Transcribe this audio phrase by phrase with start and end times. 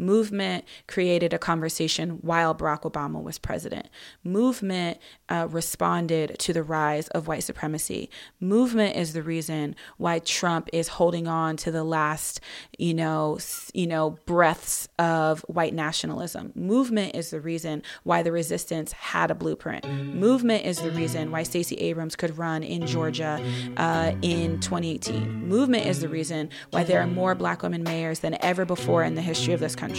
[0.00, 3.88] Movement created a conversation while Barack Obama was president.
[4.24, 8.10] Movement uh, responded to the rise of white supremacy.
[8.40, 12.40] Movement is the reason why Trump is holding on to the last,
[12.78, 13.38] you know,
[13.74, 16.52] you know, breaths of white nationalism.
[16.54, 19.86] Movement is the reason why the resistance had a blueprint.
[19.88, 23.38] Movement is the reason why Stacey Abrams could run in Georgia
[23.76, 25.46] uh, in 2018.
[25.46, 29.14] Movement is the reason why there are more black women mayors than ever before in
[29.14, 29.89] the history of this country.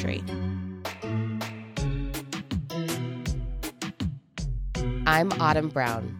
[5.05, 6.19] I'm Autumn Brown,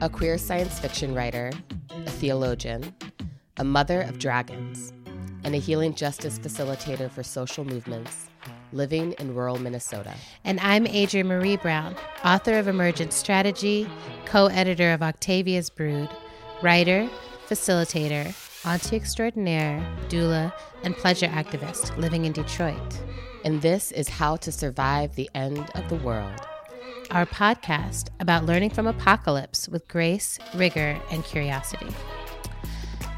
[0.00, 1.52] a queer science fiction writer,
[1.90, 2.94] a theologian,
[3.58, 4.92] a mother of dragons,
[5.44, 8.28] and a healing justice facilitator for social movements
[8.72, 10.14] living in rural Minnesota.
[10.44, 13.88] And I'm Adrienne Maree Brown, author of Emergent Strategy,
[14.26, 16.08] co editor of Octavia's Brood,
[16.62, 17.08] writer,
[17.48, 18.34] facilitator,
[18.66, 23.00] auntie extraordinaire, doula, and pleasure activist living in Detroit.
[23.44, 26.40] And this is How to Survive the End of the World.
[27.10, 31.94] Our podcast about learning from apocalypse with grace, rigor, and curiosity.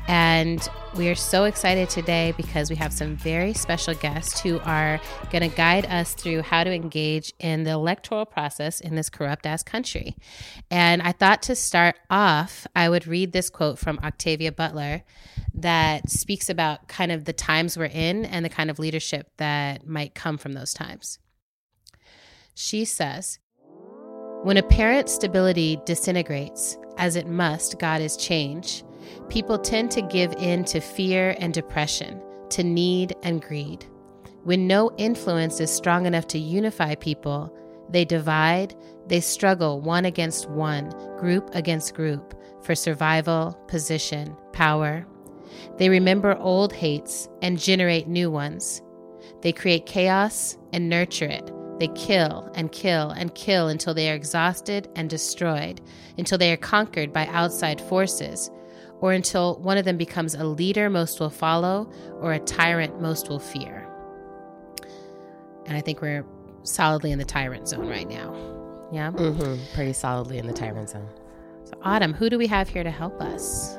[0.08, 5.00] And we are so excited today because we have some very special guests who are
[5.30, 9.46] going to guide us through how to engage in the electoral process in this corrupt
[9.46, 10.16] ass country.
[10.70, 15.02] And I thought to start off, I would read this quote from Octavia Butler
[15.54, 19.86] that speaks about kind of the times we're in and the kind of leadership that
[19.86, 21.18] might come from those times.
[22.54, 23.40] She says,
[24.44, 28.82] When apparent stability disintegrates, as it must, God is change
[29.28, 33.86] people tend to give in to fear and depression, to need and greed.
[34.44, 37.52] When no influence is strong enough to unify people,
[37.90, 38.74] they divide,
[39.06, 45.06] they struggle one against one, group against group, for survival, position, power.
[45.78, 48.82] They remember old hates and generate new ones.
[49.42, 51.52] They create chaos and nurture it.
[51.78, 55.80] They kill and kill and kill until they are exhausted and destroyed,
[56.18, 58.50] until they are conquered by outside forces,
[59.01, 61.90] or until one of them becomes a leader most will follow
[62.20, 63.86] or a tyrant most will fear.
[65.67, 66.24] And I think we're
[66.62, 68.34] solidly in the tyrant zone right now.
[68.92, 69.11] Yeah?
[69.11, 69.74] Mm-hmm.
[69.74, 71.08] Pretty solidly in the tyrant zone.
[71.64, 73.77] So, Autumn, who do we have here to help us?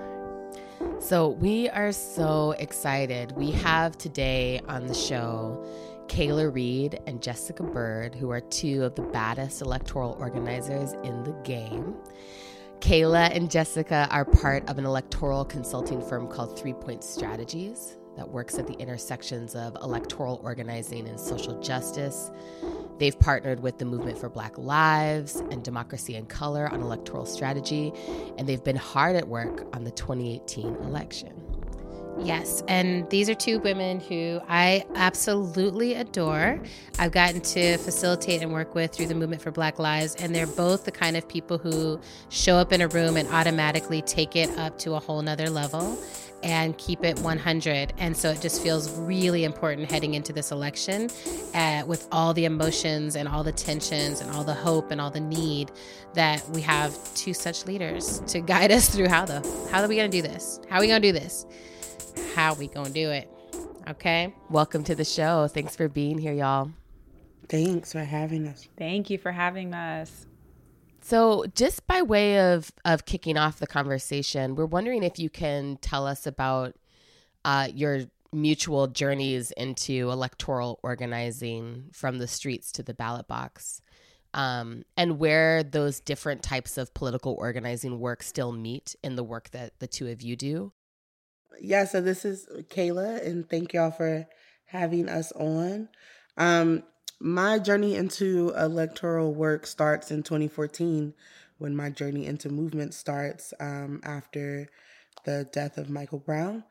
[0.99, 3.31] So, we are so excited.
[3.31, 5.63] We have today on the show
[6.07, 11.33] Kayla Reed and Jessica Byrd, who are two of the baddest electoral organizers in the
[11.43, 11.95] game.
[12.79, 18.29] Kayla and Jessica are part of an electoral consulting firm called Three Point Strategies that
[18.29, 22.29] works at the intersections of electoral organizing and social justice.
[22.99, 27.93] They've partnered with the Movement for Black Lives and Democracy in Color on electoral strategy,
[28.37, 31.46] and they've been hard at work on the 2018 election.
[32.19, 36.59] Yes, and these are two women who I absolutely adore.
[36.99, 40.47] I've gotten to facilitate and work with through the Movement for Black Lives, and they're
[40.47, 44.49] both the kind of people who show up in a room and automatically take it
[44.57, 45.97] up to a whole nother level
[46.43, 47.93] and keep it 100.
[47.97, 51.09] And so it just feels really important heading into this election
[51.53, 55.09] uh, with all the emotions and all the tensions and all the hope and all
[55.09, 55.71] the need
[56.13, 59.39] that we have two such leaders to guide us through how the
[59.71, 60.59] how are we going to do this?
[60.69, 61.45] How are we going to do this?
[62.35, 63.29] How we gonna do it.
[63.89, 64.33] Okay.
[64.49, 65.47] Welcome to the show.
[65.47, 66.71] Thanks for being here, y'all.
[67.47, 68.67] Thanks for having us.
[68.77, 70.25] Thank you for having us.
[71.01, 75.77] So, just by way of of kicking off the conversation, we're wondering if you can
[75.77, 76.75] tell us about
[77.45, 78.01] uh, your
[78.33, 83.81] mutual journeys into electoral organizing from the streets to the ballot box,
[84.33, 89.49] um, and where those different types of political organizing work still meet in the work
[89.51, 90.73] that the two of you do
[91.61, 94.27] yeah, so this is Kayla, and thank y'all for
[94.65, 95.89] having us on.
[96.37, 96.83] Um,
[97.19, 101.13] my journey into electoral work starts in 2014
[101.57, 104.67] when my journey into movement starts um, after
[105.25, 106.63] the death of Michael Brown.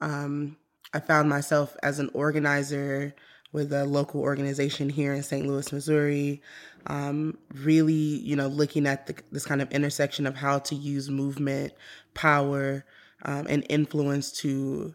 [0.00, 0.56] Um,
[0.94, 3.14] I found myself as an organizer
[3.52, 5.46] with a local organization here in St.
[5.46, 6.40] Louis, Missouri,
[6.86, 11.10] um, really, you know, looking at the, this kind of intersection of how to use
[11.10, 11.72] movement,
[12.14, 12.84] power,
[13.24, 14.94] um, and influence to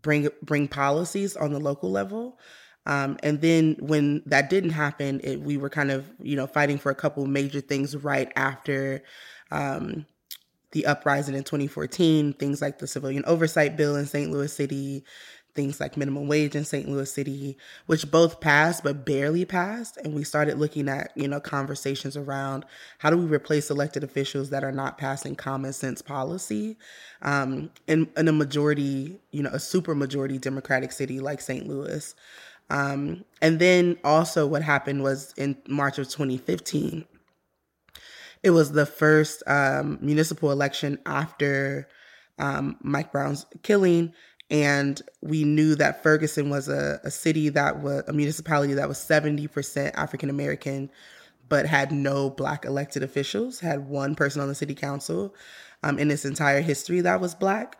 [0.00, 2.38] bring bring policies on the local level.
[2.84, 6.78] Um, and then when that didn't happen, it, we were kind of you know fighting
[6.78, 9.02] for a couple major things right after
[9.50, 10.06] um,
[10.72, 12.32] the uprising in 2014.
[12.34, 14.30] Things like the civilian oversight bill in St.
[14.30, 15.04] Louis City,
[15.54, 16.88] things like minimum wage in St.
[16.88, 17.56] Louis City,
[17.86, 19.98] which both passed but barely passed.
[19.98, 22.64] And we started looking at, you know, conversations around
[22.98, 26.76] how do we replace elected officials that are not passing common sense policy
[27.22, 31.66] um, in, in a majority, you know, a super majority Democratic city like St.
[31.66, 32.14] Louis.
[32.70, 37.04] Um, and then also, what happened was in March of 2015,
[38.42, 41.88] it was the first um, municipal election after
[42.38, 44.12] um, Mike Brown's killing.
[44.52, 48.98] And we knew that Ferguson was a, a city that was a municipality that was
[48.98, 50.90] 70% African American,
[51.48, 55.34] but had no black elected officials, had one person on the city council
[55.82, 57.78] um, in its entire history that was black.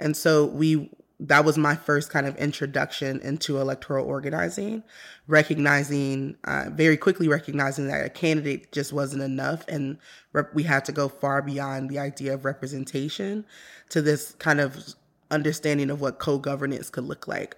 [0.00, 0.90] And so we
[1.20, 4.82] that was my first kind of introduction into electoral organizing,
[5.26, 9.98] recognizing uh, very quickly recognizing that a candidate just wasn't enough, and
[10.32, 13.44] rep- we had to go far beyond the idea of representation
[13.90, 14.94] to this kind of
[15.30, 17.56] understanding of what co-governance could look like.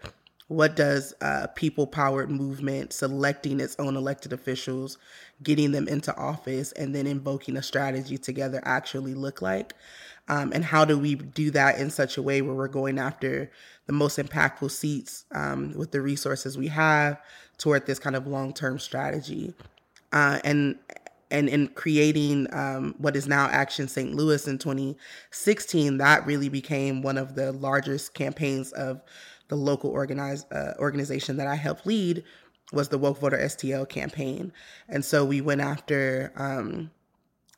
[0.48, 4.98] What does a people-powered movement selecting its own elected officials,
[5.42, 9.74] getting them into office, and then invoking a strategy together actually look like?
[10.28, 13.50] Um, and how do we do that in such a way where we're going after
[13.86, 17.20] the most impactful seats um, with the resources we have
[17.58, 19.54] toward this kind of long-term strategy
[20.12, 20.78] uh, and
[21.32, 27.02] and in creating um, what is now action st louis in 2016 that really became
[27.02, 29.02] one of the largest campaigns of
[29.48, 32.22] the local organized uh, organization that i helped lead
[32.72, 34.52] was the woke voter stl campaign
[34.88, 36.90] and so we went after um,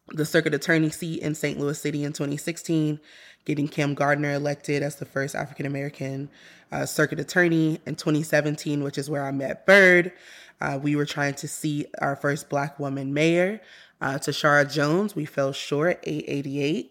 [0.09, 1.59] the circuit attorney seat in St.
[1.59, 3.01] Louis City in 2016,
[3.45, 6.31] getting Kim Gardner elected as the first African American
[6.73, 10.13] uh, circuit attorney in 2017, which is where I met Byrd.
[10.61, 13.61] Uh, we were trying to see our first Black woman mayor,
[14.01, 15.15] uh, Tishaura Jones.
[15.15, 16.91] We fell short, 888.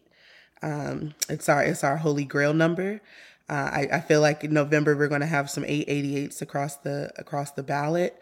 [0.62, 3.02] Um, it's our it's our holy grail number.
[3.50, 7.12] Uh, I, I, feel like in November we're going to have some 888s across the
[7.18, 8.18] across the ballot.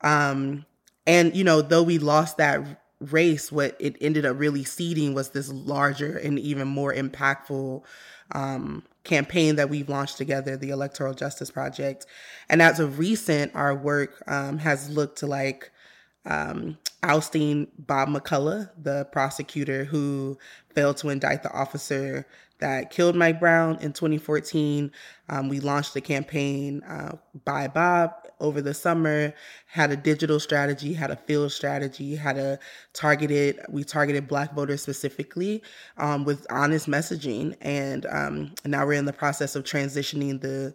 [0.00, 0.64] Um,
[1.06, 2.62] and you know, though we lost that
[3.00, 7.82] race, what it ended up really seeding was this larger and even more impactful
[8.32, 12.06] um, campaign that we've launched together, the Electoral Justice Project.
[12.48, 15.70] And as of recent, our work um, has looked to like
[16.24, 20.38] um, ousting Bob McCulloch, the prosecutor who
[20.74, 22.26] failed to indict the officer
[22.60, 24.92] that killed Mike Brown in 2014.
[25.28, 29.32] Um, we launched the campaign uh, by Bob over the summer,
[29.66, 32.58] had a digital strategy, had a field strategy, had a
[32.92, 35.62] targeted, we targeted Black voters specifically
[35.96, 37.56] um, with honest messaging.
[37.62, 40.74] And um, now we're in the process of transitioning the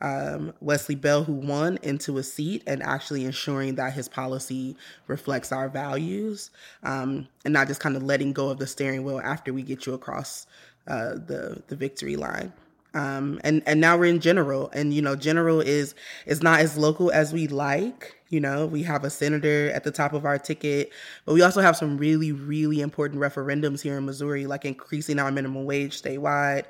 [0.00, 4.76] um, Wesley Bell, who won, into a seat and actually ensuring that his policy
[5.06, 6.50] reflects our values
[6.82, 9.86] um, and not just kind of letting go of the steering wheel after we get
[9.86, 10.46] you across
[10.86, 12.52] uh, the the victory line.
[12.94, 15.94] Um, and and now we're in general, and you know, general is
[16.26, 18.16] is not as local as we like.
[18.28, 20.92] You know, we have a senator at the top of our ticket,
[21.26, 25.32] but we also have some really really important referendums here in Missouri, like increasing our
[25.32, 26.64] minimum wage statewide,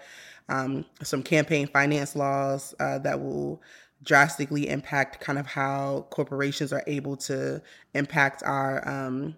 [0.48, 3.62] um, some campaign finance laws uh, that will
[4.02, 7.60] drastically impact kind of how corporations are able to
[7.94, 9.36] impact our um,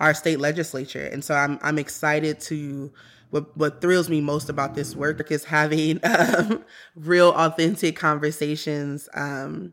[0.00, 1.06] our state legislature.
[1.06, 2.92] And so I'm I'm excited to
[3.30, 9.72] what what thrills me most about this work is having um, real authentic conversations um,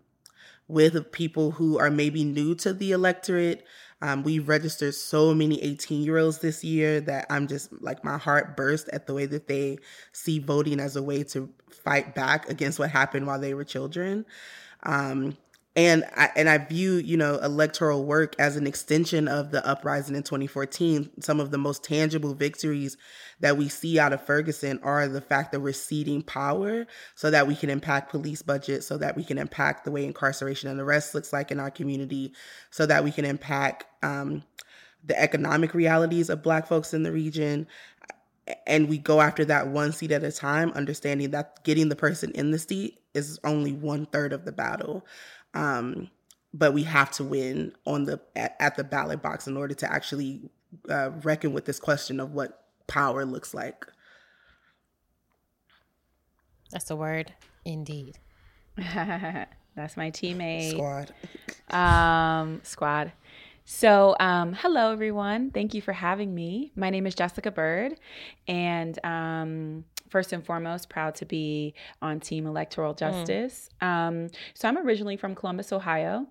[0.68, 3.66] with people who are maybe new to the electorate.
[4.00, 8.18] Um, we've registered so many 18 year olds this year that I'm just like my
[8.18, 9.80] heart burst at the way that they
[10.12, 14.26] see voting as a way to fight back against what happened while they were children.
[14.84, 15.36] Um,
[15.78, 20.16] and I, and I view you know electoral work as an extension of the uprising
[20.16, 21.12] in 2014.
[21.22, 22.98] Some of the most tangible victories
[23.40, 27.48] that we see out of Ferguson are the fact that we're ceding power so that
[27.48, 31.14] we can impact police budgets, so that we can impact the way incarceration and arrest
[31.14, 32.34] looks like in our community,
[32.72, 34.44] so that we can impact um,
[35.06, 37.68] the economic realities of Black folks in the region.
[38.66, 42.32] And we go after that one seat at a time, understanding that getting the person
[42.32, 45.06] in the seat is only one third of the battle.
[45.54, 46.10] Um,
[46.54, 49.92] but we have to win on the at, at, the ballot box in order to
[49.92, 50.50] actually
[50.90, 53.86] uh, reckon with this question of what power looks like.
[56.72, 57.34] That's a word,
[57.66, 58.18] indeed.
[58.78, 60.72] That's my teammate.
[60.72, 61.14] Squad.
[61.70, 63.12] um, squad.
[63.66, 65.52] So, um, hello everyone.
[65.52, 66.72] Thank you for having me.
[66.76, 68.00] My name is Jessica Byrd,
[68.48, 72.98] and um, first and foremost, proud to be on Team Electoral mm.
[72.98, 73.70] Justice.
[73.82, 73.88] Mm.
[73.88, 76.28] Um, so I'm originally from Columbus, Ohio.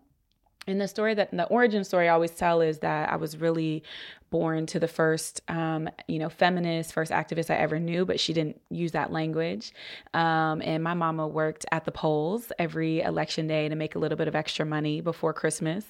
[0.67, 3.83] and the story that the origin story I always tell is that I was really
[4.31, 8.33] born to the first, um, you know, feminist, first activist I ever knew, but she
[8.33, 9.73] didn't use that language.
[10.15, 14.19] Um, and my mama worked at the polls every election day to make a little
[14.19, 15.85] bit of extra money before Christmas.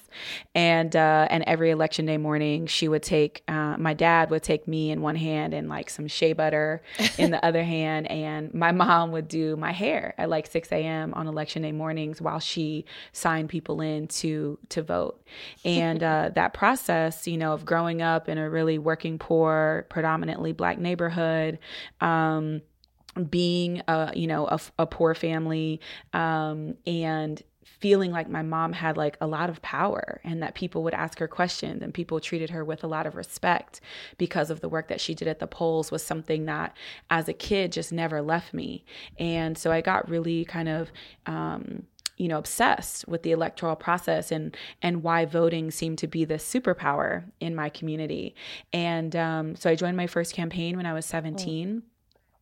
[0.53, 4.67] And uh, and every election day morning, she would take uh, my dad would take
[4.67, 6.81] me in one hand and like some shea butter
[7.17, 11.13] in the other hand, and my mom would do my hair at like 6 a.m.
[11.13, 15.21] on election day mornings while she signed people in to to vote.
[15.65, 20.51] And uh, that process, you know, of growing up in a really working poor, predominantly
[20.51, 21.59] black neighborhood.
[22.01, 22.61] Um,
[23.29, 25.81] being a you know a, a poor family
[26.13, 27.41] um, and
[27.79, 31.19] feeling like my mom had like a lot of power and that people would ask
[31.19, 33.81] her questions and people treated her with a lot of respect
[34.17, 36.75] because of the work that she did at the polls was something that
[37.09, 38.83] as a kid just never left me
[39.19, 40.91] and so i got really kind of
[41.25, 41.83] um,
[42.17, 46.35] you know obsessed with the electoral process and and why voting seemed to be the
[46.35, 48.35] superpower in my community
[48.73, 51.89] and um, so i joined my first campaign when i was 17 oh.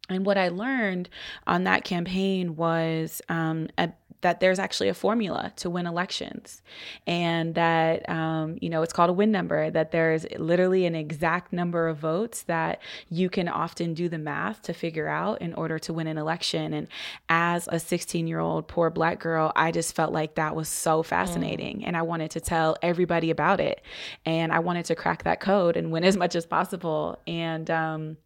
[0.09, 1.09] And what I learned
[1.47, 6.63] on that campaign was um, a, that there's actually a formula to win elections,
[7.05, 9.69] and that um, you know it's called a win number.
[9.69, 14.63] That there's literally an exact number of votes that you can often do the math
[14.63, 16.73] to figure out in order to win an election.
[16.73, 16.87] And
[17.29, 21.03] as a 16 year old poor black girl, I just felt like that was so
[21.03, 21.83] fascinating, mm.
[21.85, 23.81] and I wanted to tell everybody about it,
[24.25, 27.19] and I wanted to crack that code and win as much as possible.
[27.27, 28.17] And um,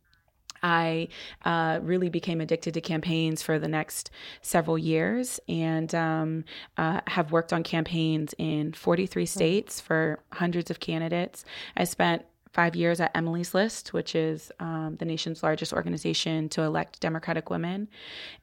[0.63, 1.07] I
[1.45, 4.11] uh, really became addicted to campaigns for the next
[4.41, 6.45] several years and um,
[6.77, 11.45] uh, have worked on campaigns in 43 states for hundreds of candidates.
[11.77, 16.63] I spent five years at Emily's List, which is um, the nation's largest organization to
[16.63, 17.87] elect Democratic women,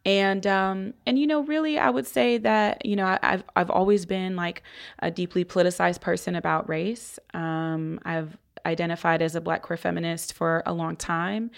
[0.04, 3.70] and um, and you know, really, I would say that you know I, have I've
[3.70, 4.62] always been like
[5.00, 7.18] a deeply politicized person about race.
[7.34, 11.50] Um, I've identified as a black queer feminist for a long time.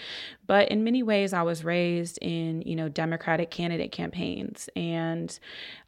[0.47, 4.69] But in many ways i was raised in you know democratic candidate campaigns.
[4.75, 5.37] And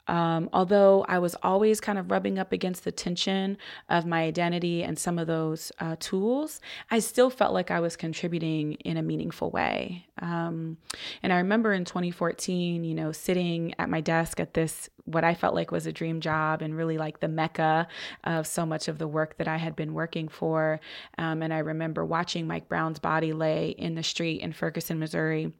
[0.08, 3.58] um, although I was always kind of rubbing up against the tension
[3.89, 7.96] of my identity and some of those uh, tools, I still felt like I was
[7.96, 10.08] contributing in a meaningful way.
[10.20, 10.77] Um,
[11.24, 15.34] and I remember in 2014, you know, sitting at my desk at this, what I
[15.34, 17.88] felt like was a dream job and really like the mecca
[18.24, 20.79] of so much of the work that I had been working for.
[21.17, 25.51] Um, and I remember watching Mike Brown's body lay in the street in Ferguson, Missouri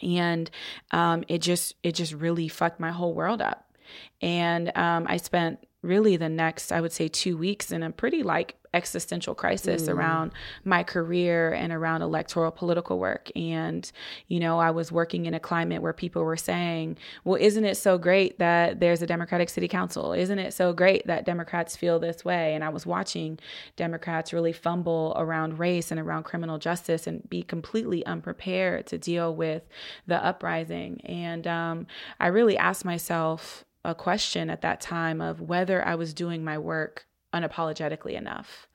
[0.00, 0.50] and
[0.92, 3.68] um, it just it just really fucked my whole world up.
[4.20, 8.22] And um, i spent really the next i would say two weeks in a pretty
[8.22, 9.94] like existential crisis mm.
[9.94, 10.32] around
[10.64, 13.30] my career and around electoral political work.
[13.36, 13.90] And,
[14.28, 17.76] you know, I was working in a climate where people were saying, well, isn't it
[17.76, 20.12] so great that there's a Democratic city council?
[20.12, 22.54] Isn't it so great that Democrats feel this way?
[22.54, 23.38] And I was watching
[23.76, 29.34] Democrats really fumble around race and around criminal justice and be completely unprepared to deal
[29.34, 29.62] with
[30.06, 31.00] the uprising.
[31.04, 31.86] And um,
[32.18, 36.56] I really asked myself, a question at that time of whether I was doing my
[36.56, 38.68] work unapologetically enough.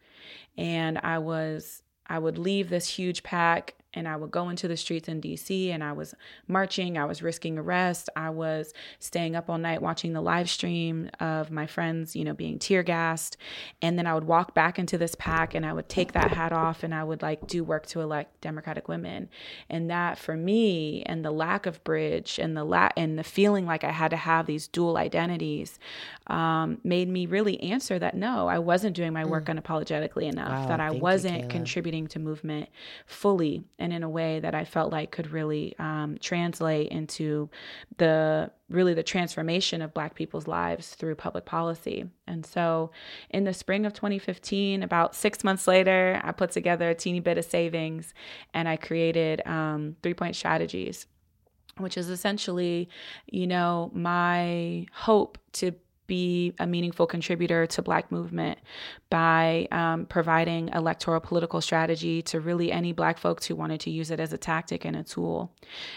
[0.57, 4.77] And I was, I would leave this huge PAC and I would go into the
[4.77, 6.13] streets in DC and I was
[6.47, 11.09] marching, I was risking arrest, I was staying up all night watching the live stream
[11.19, 13.37] of my friends, you know, being tear gassed.
[13.81, 16.53] And then I would walk back into this PAC and I would take that hat
[16.53, 19.29] off and I would like do work to elect Democratic women.
[19.69, 23.65] And that for me and the lack of bridge and the la- and the feeling
[23.65, 25.79] like I had to have these dual identities
[26.27, 29.59] um, made me really answer that no, I wasn't doing my work mm.
[29.59, 32.69] unapologetically enough, wow, that I wasn't you, contributing to movement
[33.05, 37.49] fully and in a way that I felt like could really um, translate into
[37.97, 42.05] the really the transformation of Black people's lives through public policy.
[42.27, 42.91] And so
[43.29, 47.37] in the spring of 2015, about six months later, I put together a teeny bit
[47.37, 48.13] of savings
[48.53, 51.07] and I created um, three point strategies
[51.79, 52.89] which is essentially,
[53.27, 55.73] you know, my hope to
[56.07, 58.59] be a meaningful contributor to Black movement
[59.09, 64.09] by um, providing electoral political strategy to really any Black folks who wanted to use
[64.09, 65.51] it as a tactic and a tool.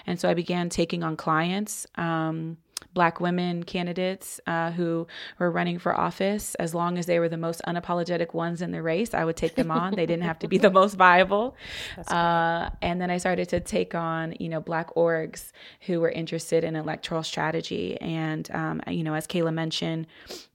[0.06, 1.86] And so I began taking on clients.
[1.94, 2.58] Um,
[2.92, 5.06] black women candidates uh, who
[5.38, 6.54] were running for office.
[6.56, 9.54] As long as they were the most unapologetic ones in the race i would take
[9.54, 9.94] them on.
[9.94, 11.56] They didn't have to be the most viable.
[12.10, 16.64] Uh, and then i started to take on you know black orgs who were interested
[16.64, 18.00] in electoral strategy.
[18.00, 20.06] And um, you know as kayla mentioned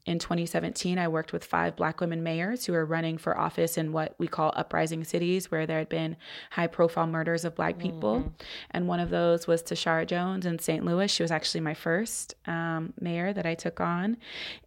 [0.05, 3.91] in 2017, I worked with five Black women mayors who were running for office in
[3.91, 6.15] what we call uprising cities, where there had been
[6.51, 8.19] high profile murders of Black people.
[8.19, 8.29] Mm-hmm.
[8.71, 10.85] And one of those was Tishaura Jones in St.
[10.85, 11.09] Louis.
[11.09, 14.17] She was actually my first um, mayor that I took on.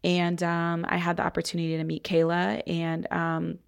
[0.02, 3.58] And um, I had the opportunity to meet Kayla and um,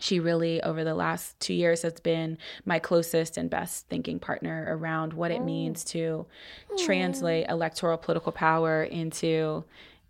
[0.00, 4.66] she really over the last two years has been my closest and best thinking partner
[4.68, 6.26] around what it means to
[6.84, 9.64] translate electoral political power into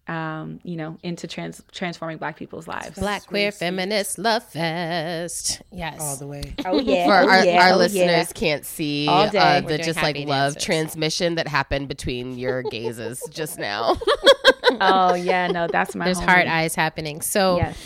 [0.07, 2.99] um, you know, into trans- transforming Black people's lives.
[2.99, 5.63] Black Queer Feminist Love Fest.
[5.73, 5.99] Yes.
[6.01, 6.55] all the way.
[6.65, 8.25] Oh yeah, For oh, our, yeah, our oh, listeners yeah.
[8.35, 13.59] can't see uh, the just like happy love transmission that happened between your gazes just
[13.59, 13.97] now.
[14.81, 16.05] Oh yeah, no, that's my.
[16.07, 16.25] There's homie.
[16.25, 17.21] heart eyes happening.
[17.21, 17.79] So, Yes.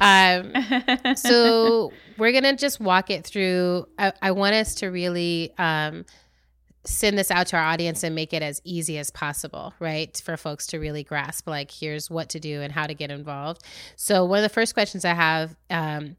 [0.00, 3.86] um, so we're gonna just walk it through.
[3.98, 6.04] I, I want us to really um,
[6.84, 10.20] send this out to our audience and make it as easy as possible, right?
[10.24, 13.62] For folks to really grasp, like, here's what to do and how to get involved.
[13.96, 16.16] So, one of the first questions I have, um,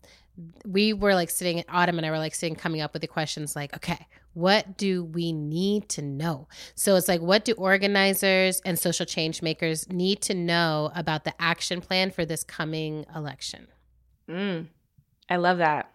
[0.65, 3.07] we were like sitting, at Autumn and I were like sitting, coming up with the
[3.07, 6.48] questions like, okay, what do we need to know?
[6.75, 11.34] So it's like, what do organizers and social change makers need to know about the
[11.41, 13.67] action plan for this coming election?
[14.29, 14.67] Mm,
[15.29, 15.89] I love that.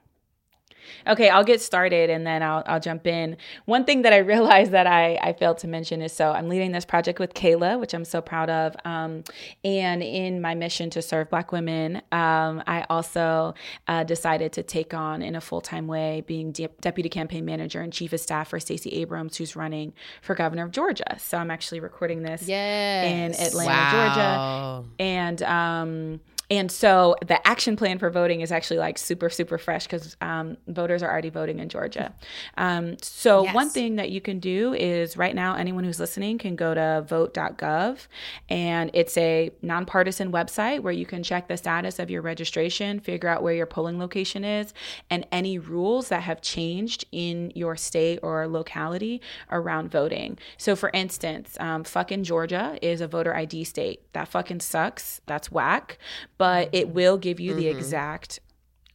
[1.07, 3.37] Okay, I'll get started and then I'll, I'll jump in.
[3.67, 6.73] One thing that I realized that I, I failed to mention is so I'm leading
[6.73, 8.75] this project with Kayla, which I'm so proud of.
[8.85, 9.25] Um,
[9.65, 13.55] and in my mission to serve Black women, um, I also
[13.89, 17.81] uh, decided to take on in a full time way being de- deputy campaign manager
[17.81, 21.17] and chief of staff for Stacey Abrams, who's running for governor of Georgia.
[21.19, 23.39] So I'm actually recording this Yes.
[23.39, 26.21] in Atlanta, Georgia and um
[26.51, 30.57] and so the action plan for voting is actually like super super fresh because um,
[30.67, 32.13] voters are already voting in georgia.
[32.57, 33.55] Um, so Yes.
[33.55, 37.05] one thing that you can do is right now anyone who's listening can go to
[37.07, 38.07] vote.gov
[38.49, 43.29] and it's a nonpartisan website where you can check the status of your registration figure
[43.29, 44.75] out where your polling location is
[45.09, 50.37] and any rules that have changed in your state or locality around voting.
[50.57, 54.01] So for instance um, fucking georgia is a voter id state.
[54.13, 55.21] That fucking sucks.
[55.27, 55.99] That's whack
[56.41, 57.79] but it will give you the mm-hmm.
[57.79, 58.41] exact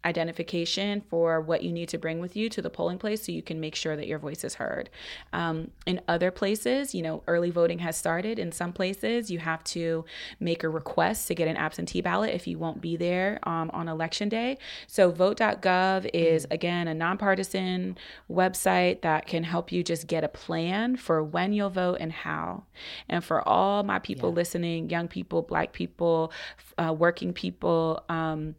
[0.06, 3.42] identification for what you need to bring with you to the polling place so you
[3.42, 4.90] can make sure that your voice is heard.
[5.34, 8.40] Um, in other places, you know, early voting has started.
[8.40, 10.06] In some places, you have to
[10.40, 13.88] make a request to get an absentee ballot if you won't be there um, on
[13.88, 14.58] election day.
[14.88, 17.98] So, vote.gov is again a nonpartisan
[18.32, 22.64] website that can help you just get a plan for when you'll vote and how.
[23.10, 26.32] And for all my people listening, young people, black people,
[26.78, 28.56] uh, working people, um,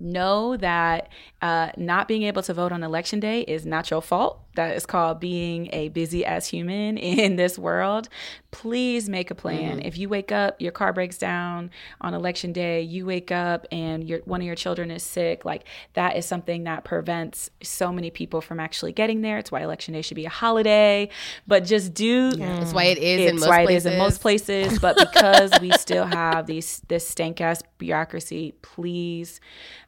[0.00, 1.08] know that
[1.40, 4.40] uh, not being able to vote on election day is not your fault.
[4.56, 8.08] That is called being a busy ass human in this world.
[8.50, 9.78] Please make a plan.
[9.80, 14.02] If you wake up, your car breaks down on election day, you wake up and
[14.02, 18.10] your one of your children is sick, like that is something that prevents so many
[18.10, 19.38] people from actually getting there.
[19.38, 21.08] It's why election day should be a holiday.
[21.46, 23.86] But just do That's why it is in most why places.
[23.86, 24.78] it is in most places.
[24.80, 29.40] But because we still have these this stank ass bureaucracy, please,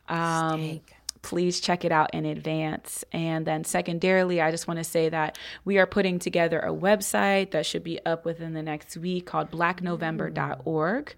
[0.08, 0.80] um,
[1.22, 3.04] please check it out in advance.
[3.12, 7.50] And then secondarily, I just want to say that we are putting together a website
[7.52, 11.14] that should be up within the next week called blacknovember.org,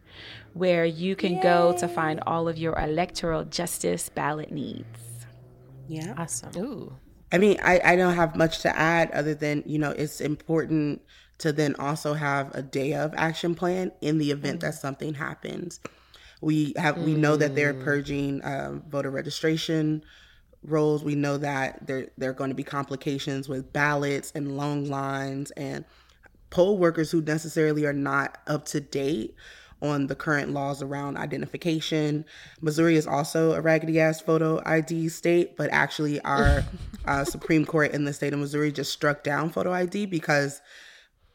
[0.55, 5.27] where you can go to find all of your electoral justice ballot needs.
[5.89, 6.15] Yeah.
[6.17, 6.57] Awesome.
[6.57, 6.97] Ooh.
[7.33, 11.01] I mean, I, I don't have much to add other than, you know, it's important
[11.39, 14.67] to then also have a day of action plan in the event mm-hmm.
[14.67, 15.81] that something happens.
[16.43, 20.03] We have we know that they're purging um, voter registration
[20.65, 21.03] rolls.
[21.03, 25.53] We know that there there are going to be complications with ballots and long lines
[25.53, 25.85] and
[26.51, 29.35] poll workers who necessarily are not up to date
[29.83, 32.25] on the current laws around identification.
[32.61, 36.65] Missouri is also a raggedy ass photo ID state, but actually, our
[37.07, 40.61] uh, Supreme Court in the state of Missouri just struck down photo ID because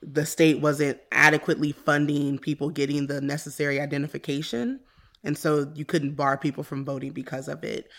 [0.02, 4.80] the state wasn't adequately funding people getting the necessary identification.
[5.24, 7.90] And so you couldn't bar people from voting because of it.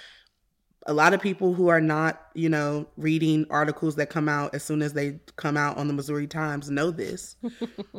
[0.87, 4.63] A lot of people who are not, you know, reading articles that come out as
[4.63, 7.37] soon as they come out on the Missouri Times know this.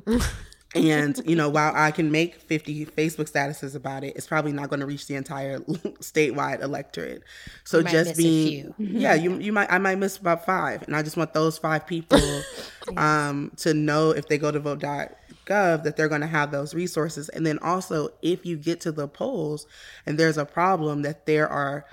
[0.75, 4.69] and, you know, while I can make 50 Facebook statuses about it, it's probably not
[4.69, 5.59] going to reach the entire
[5.99, 7.23] statewide electorate.
[7.63, 10.81] So just being, yeah, you, you might, I might miss about five.
[10.83, 12.21] And I just want those five people
[12.97, 14.59] um, to know if they go to
[15.49, 17.29] vote.gov that they're going to have those resources.
[17.29, 19.67] And then also, if you get to the polls
[20.05, 21.85] and there's a problem, that there are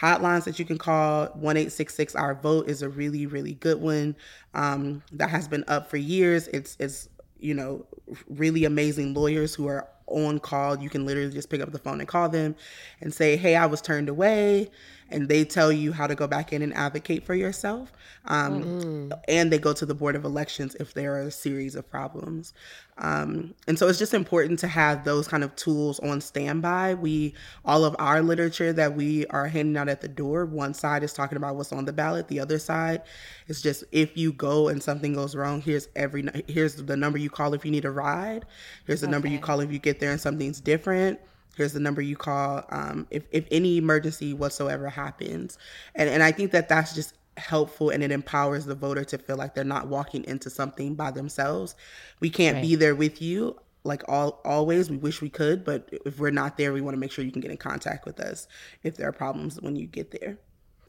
[0.00, 4.14] hotlines that you can call 1866 our vote is a really really good one
[4.52, 6.48] um, that has been up for years.
[6.48, 7.86] It's it's you know
[8.28, 10.78] really amazing lawyers who are on call.
[10.78, 12.54] You can literally just pick up the phone and call them
[13.00, 14.70] and say hey i was turned away
[15.10, 17.92] and they tell you how to go back in and advocate for yourself.
[18.26, 19.12] Um, mm-hmm.
[19.26, 22.52] And they go to the Board of Elections if there are a series of problems.
[22.98, 26.94] Um, and so it's just important to have those kind of tools on standby.
[26.94, 31.02] We, all of our literature that we are handing out at the door, one side
[31.02, 33.02] is talking about what's on the ballot, the other side
[33.46, 37.30] is just if you go and something goes wrong, here's every, here's the number you
[37.30, 38.44] call if you need a ride,
[38.86, 39.12] here's the okay.
[39.12, 41.18] number you call if you get there and something's different
[41.58, 45.58] here's the number you call um, if, if any emergency whatsoever happens.
[45.94, 49.36] And, and i think that that's just helpful and it empowers the voter to feel
[49.36, 51.74] like they're not walking into something by themselves.
[52.20, 52.62] We can't right.
[52.62, 54.90] be there with you like all always.
[54.90, 57.32] We wish we could but if we're not there we want to make sure you
[57.32, 58.48] can get in contact with us
[58.82, 60.38] if there are problems when you get there.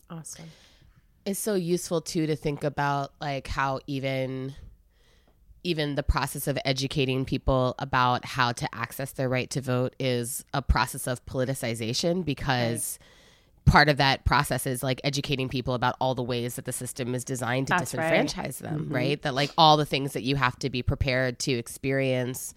[0.09, 0.45] Awesome.
[1.25, 4.55] It's so useful too to think about like how even
[5.63, 10.45] even the process of educating people about how to access their right to vote is
[10.53, 13.73] a process of politicization because right.
[13.73, 17.13] part of that process is like educating people about all the ways that the system
[17.13, 18.55] is designed to That's disenfranchise right.
[18.57, 18.95] them, mm-hmm.
[18.95, 19.21] right?
[19.21, 22.53] That like all the things that you have to be prepared to experience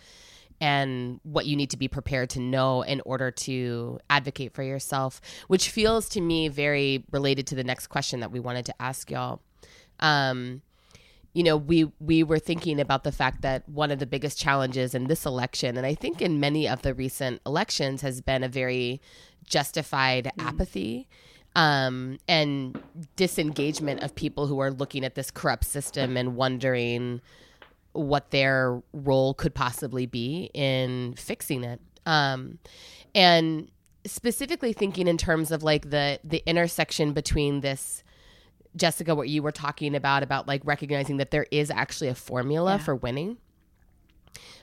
[0.60, 5.20] and what you need to be prepared to know in order to advocate for yourself,
[5.48, 9.10] which feels to me very related to the next question that we wanted to ask
[9.10, 9.40] y'all.
[9.98, 10.62] Um,
[11.32, 14.94] you know, we we were thinking about the fact that one of the biggest challenges
[14.94, 18.48] in this election, and I think in many of the recent elections, has been a
[18.48, 19.00] very
[19.44, 20.44] justified mm.
[20.44, 21.08] apathy
[21.56, 22.80] um, and
[23.16, 27.20] disengagement of people who are looking at this corrupt system and wondering
[27.92, 31.80] what their role could possibly be in fixing it.
[32.04, 32.58] Um,
[33.14, 33.70] and
[34.04, 38.02] specifically thinking in terms of like the the intersection between this
[38.76, 42.72] Jessica, what you were talking about, about like recognizing that there is actually a formula
[42.72, 42.78] yeah.
[42.78, 43.38] for winning.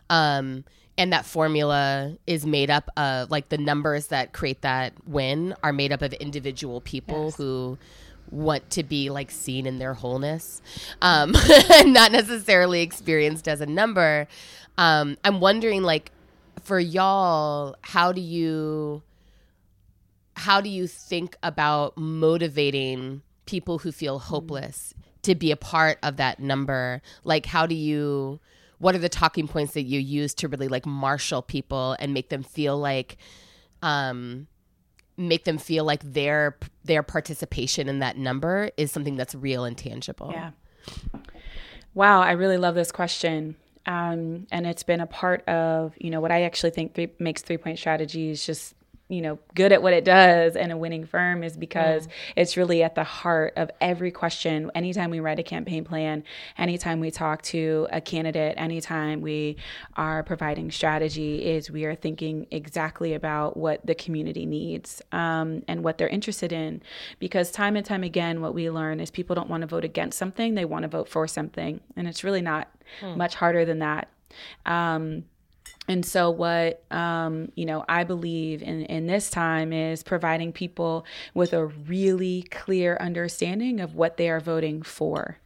[0.09, 0.65] Um,
[0.97, 5.71] and that formula is made up of like the numbers that create that win are
[5.71, 7.37] made up of individual people yes.
[7.37, 7.77] who
[8.31, 10.61] want to be like seen in their wholeness,
[11.01, 11.31] um,
[11.85, 14.27] not necessarily experienced as a number.
[14.77, 16.11] Um, I'm wondering, like,
[16.63, 19.01] for y'all, how do you
[20.35, 26.17] how do you think about motivating people who feel hopeless to be a part of
[26.17, 27.01] that number?
[27.23, 28.39] Like, how do you,
[28.77, 32.29] what are the talking points that you use to really like marshal people and make
[32.29, 33.17] them feel like,
[33.81, 34.47] um,
[35.17, 39.77] make them feel like their their participation in that number is something that's real and
[39.77, 40.31] tangible.
[40.31, 40.51] Yeah.
[41.93, 43.57] Wow, I really love this question.
[43.85, 47.41] Um, and it's been a part of you know what I actually think three, makes
[47.41, 48.75] three point strategies just
[49.09, 52.11] you know good at what it does and a winning firm is because mm.
[52.35, 56.23] it's really at the heart of every question anytime we write a campaign plan
[56.57, 59.57] anytime we talk to a candidate anytime we
[59.97, 65.83] are providing strategy is we are thinking exactly about what the community needs um, and
[65.83, 66.81] what they're interested in
[67.17, 70.19] because time and time again what we learn is people don't want to vote against
[70.19, 72.69] something they want to vote for something and it's really not
[73.01, 73.17] mm.
[73.17, 74.07] much harder than that
[74.67, 75.23] um,
[75.89, 81.03] and so, what um, you know, I believe in in this time is providing people
[81.33, 85.39] with a really clear understanding of what they are voting for.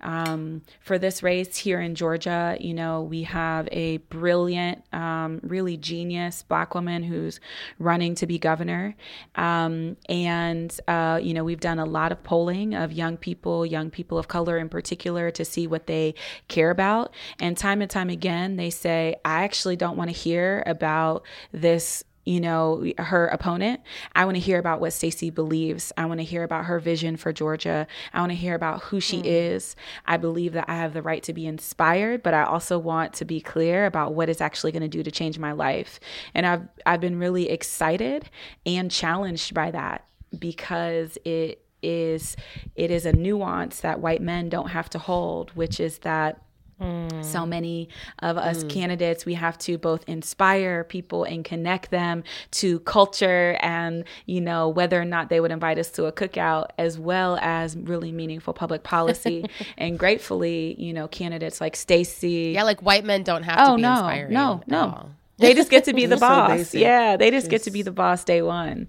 [0.00, 5.76] Um, for this race here in Georgia, you know, we have a brilliant, um, really
[5.76, 7.40] genius black woman who's
[7.78, 8.94] running to be governor.
[9.34, 13.90] Um, and, uh, you know, we've done a lot of polling of young people, young
[13.90, 16.14] people of color in particular, to see what they
[16.48, 17.14] care about.
[17.40, 22.04] And time and time again, they say, I actually don't want to hear about this
[22.26, 23.80] you know, her opponent.
[24.14, 25.92] I want to hear about what Stacey believes.
[25.96, 27.86] I want to hear about her vision for Georgia.
[28.12, 29.26] I want to hear about who she mm.
[29.26, 29.76] is.
[30.06, 33.24] I believe that I have the right to be inspired, but I also want to
[33.24, 36.00] be clear about what it's actually going to do to change my life.
[36.34, 38.28] And I've I've been really excited
[38.66, 40.04] and challenged by that
[40.36, 42.36] because it is
[42.74, 46.42] it is a nuance that white men don't have to hold, which is that
[46.80, 47.24] Mm.
[47.24, 48.68] So many of us mm.
[48.68, 54.68] candidates, we have to both inspire people and connect them to culture and, you know,
[54.68, 58.52] whether or not they would invite us to a cookout, as well as really meaningful
[58.52, 59.46] public policy.
[59.78, 62.52] and gratefully, you know, candidates like Stacey.
[62.54, 64.32] Yeah, like white men don't have oh, to be no, inspiring.
[64.32, 65.10] No, no.
[65.38, 66.70] They just get to be the boss.
[66.70, 68.88] So yeah, they just get to be the boss day one.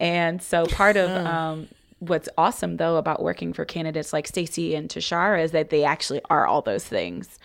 [0.00, 1.68] And so part of um,
[2.08, 6.20] what's awesome though about working for candidates like Stacey and Tishaura is that they actually
[6.30, 7.38] are all those things.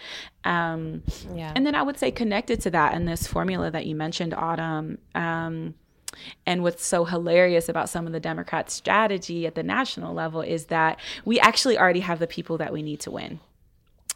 [0.43, 1.51] Um, yeah.
[1.55, 4.97] And then I would say connected to that in this formula that you mentioned, Autumn.
[5.15, 5.75] Um,
[6.45, 10.65] and what's so hilarious about some of the Democrats' strategy at the national level is
[10.65, 13.39] that we actually already have the people that we need to win.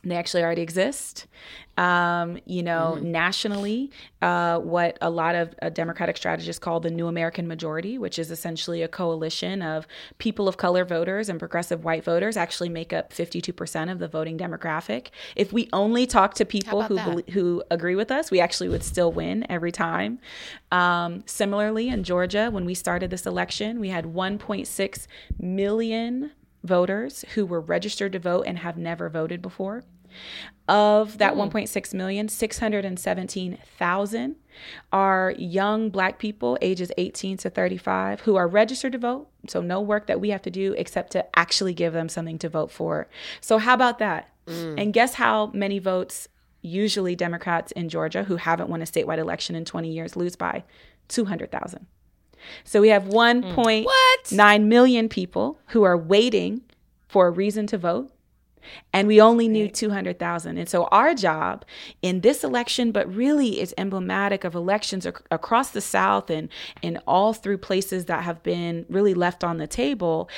[0.03, 1.27] They actually already exist.
[1.75, 3.11] Um, you know, mm-hmm.
[3.11, 8.19] nationally, uh, what a lot of uh, Democratic strategists call the New American Majority, which
[8.19, 9.87] is essentially a coalition of
[10.19, 14.37] people of color voters and progressive white voters, actually make up 52% of the voting
[14.37, 15.07] demographic.
[15.35, 19.11] If we only talk to people who who agree with us, we actually would still
[19.11, 20.19] win every time.
[20.71, 25.07] Um, similarly, in Georgia, when we started this election, we had 1.6
[25.39, 26.31] million
[26.63, 29.83] voters who were registered to vote and have never voted before.
[30.67, 31.51] Of that mm.
[31.51, 34.35] 1.6 million, 617,000
[34.91, 39.27] are young black people ages 18 to 35 who are registered to vote.
[39.47, 42.47] So, no work that we have to do except to actually give them something to
[42.47, 43.09] vote for.
[43.41, 44.29] So, how about that?
[44.47, 44.81] Mm.
[44.81, 46.29] And guess how many votes
[46.61, 50.63] usually Democrats in Georgia who haven't won a statewide election in 20 years lose by?
[51.09, 51.85] 200,000.
[52.63, 54.63] So we have 1.9 mm.
[54.65, 56.61] million people who are waiting
[57.07, 58.11] for a reason to vote.
[58.93, 60.57] And we only knew 200,000.
[60.57, 61.65] And so our job
[62.01, 66.49] in this election, but really is emblematic of elections ac- across the South and,
[66.81, 70.29] and all through places that have been really left on the table,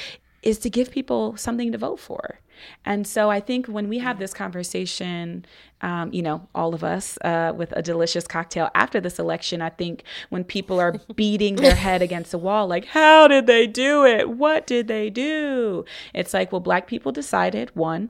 [0.41, 2.39] is to give people something to vote for.
[2.85, 5.45] And so I think when we have this conversation,
[5.81, 9.69] um, you know, all of us uh, with a delicious cocktail after this election, I
[9.69, 14.05] think when people are beating their head against the wall, like, how did they do
[14.05, 14.29] it?
[14.29, 15.85] What did they do?
[16.13, 18.09] It's like, well, Black people decided, one,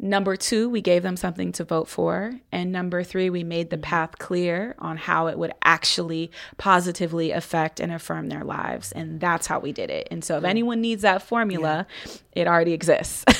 [0.00, 2.32] Number two, we gave them something to vote for.
[2.52, 3.82] And number three, we made the mm-hmm.
[3.82, 8.92] path clear on how it would actually positively affect and affirm their lives.
[8.92, 10.06] And that's how we did it.
[10.10, 12.12] And so if anyone needs that formula, yeah.
[12.32, 13.24] it already exists.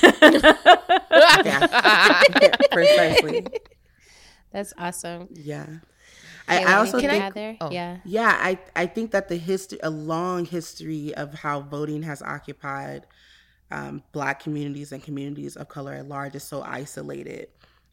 [2.73, 3.47] Precisely.
[4.53, 5.29] That's awesome.
[5.33, 5.66] Yeah.
[6.49, 7.57] I, I, also can think, I there?
[7.61, 7.71] Oh.
[7.71, 8.37] Yeah, yeah.
[8.40, 13.05] I I think that the history, a long history of how voting has occupied
[13.71, 17.49] um, Black communities and communities of color at large is so isolated.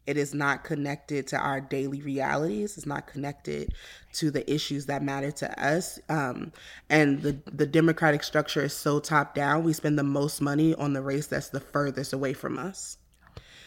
[0.06, 2.76] It is not connected to our daily realities.
[2.76, 3.74] It's not connected
[4.14, 5.98] to the issues that matter to us.
[6.08, 6.52] Um,
[6.88, 9.64] and the the democratic structure is so top down.
[9.64, 12.98] We spend the most money on the race that's the furthest away from us.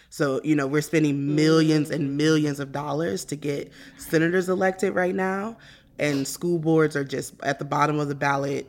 [0.10, 5.14] So, you know, we're spending millions and millions of dollars to get senators elected right
[5.14, 5.58] now,
[6.00, 8.66] and school boards are just at the bottom of the ballot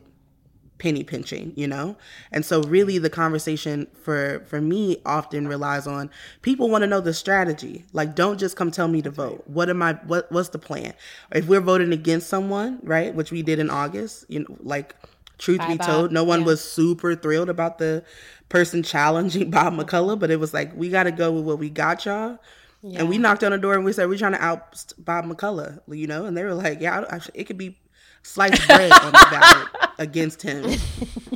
[0.80, 1.94] penny pinching you know
[2.32, 7.00] and so really the conversation for for me often relies on people want to know
[7.00, 10.48] the strategy like don't just come tell me to vote what am i what what's
[10.48, 10.94] the plan
[11.32, 14.96] if we're voting against someone right which we did in august you know like
[15.36, 15.86] truth Bye, be Bob.
[15.86, 16.46] told no one yeah.
[16.46, 18.02] was super thrilled about the
[18.48, 21.68] person challenging bob mcculloch but it was like we got to go with what we
[21.68, 22.38] got y'all
[22.82, 23.00] yeah.
[23.00, 25.78] and we knocked on the door and we said we're trying to out bob mcculloch
[25.88, 27.76] you know and they were like yeah it could be
[28.22, 30.78] sliced bread on the ballot against him.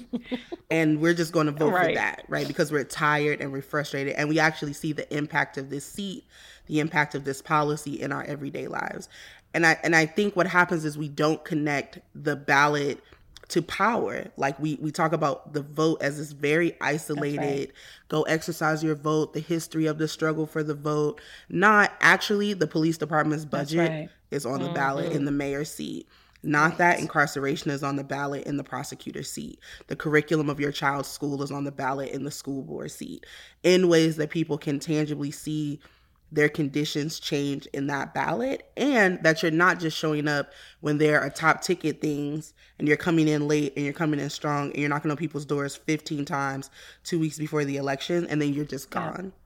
[0.70, 1.88] and we're just going to vote right.
[1.88, 2.46] for that, right?
[2.46, 6.24] Because we're tired and we're frustrated and we actually see the impact of this seat,
[6.66, 9.08] the impact of this policy in our everyday lives.
[9.52, 13.00] And I and I think what happens is we don't connect the ballot
[13.48, 14.26] to power.
[14.36, 17.72] Like we we talk about the vote as this very isolated right.
[18.08, 22.66] go exercise your vote, the history of the struggle for the vote, not actually the
[22.66, 24.08] police department's budget right.
[24.32, 24.74] is on the mm-hmm.
[24.74, 26.08] ballot in the mayor's seat
[26.44, 26.78] not right.
[26.78, 29.58] that incarceration is on the ballot in the prosecutor's seat.
[29.86, 33.26] The curriculum of your child's school is on the ballot in the school board seat
[33.62, 35.80] in ways that people can tangibly see
[36.32, 41.20] their conditions change in that ballot and that you're not just showing up when there
[41.20, 44.78] are top ticket things and you're coming in late and you're coming in strong and
[44.78, 46.70] you're knocking on people's doors 15 times
[47.04, 49.32] two weeks before the election and then you're just gone.
[49.34, 49.43] Yeah.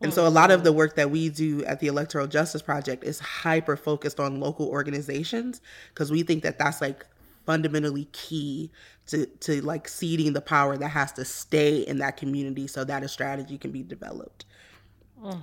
[0.00, 2.62] And oh, so a lot of the work that we do at the Electoral Justice
[2.62, 5.60] Project is hyper focused on local organizations
[5.92, 7.06] because we think that that's like
[7.46, 8.70] fundamentally key
[9.06, 13.02] to to like seeding the power that has to stay in that community so that
[13.02, 14.44] a strategy can be developed.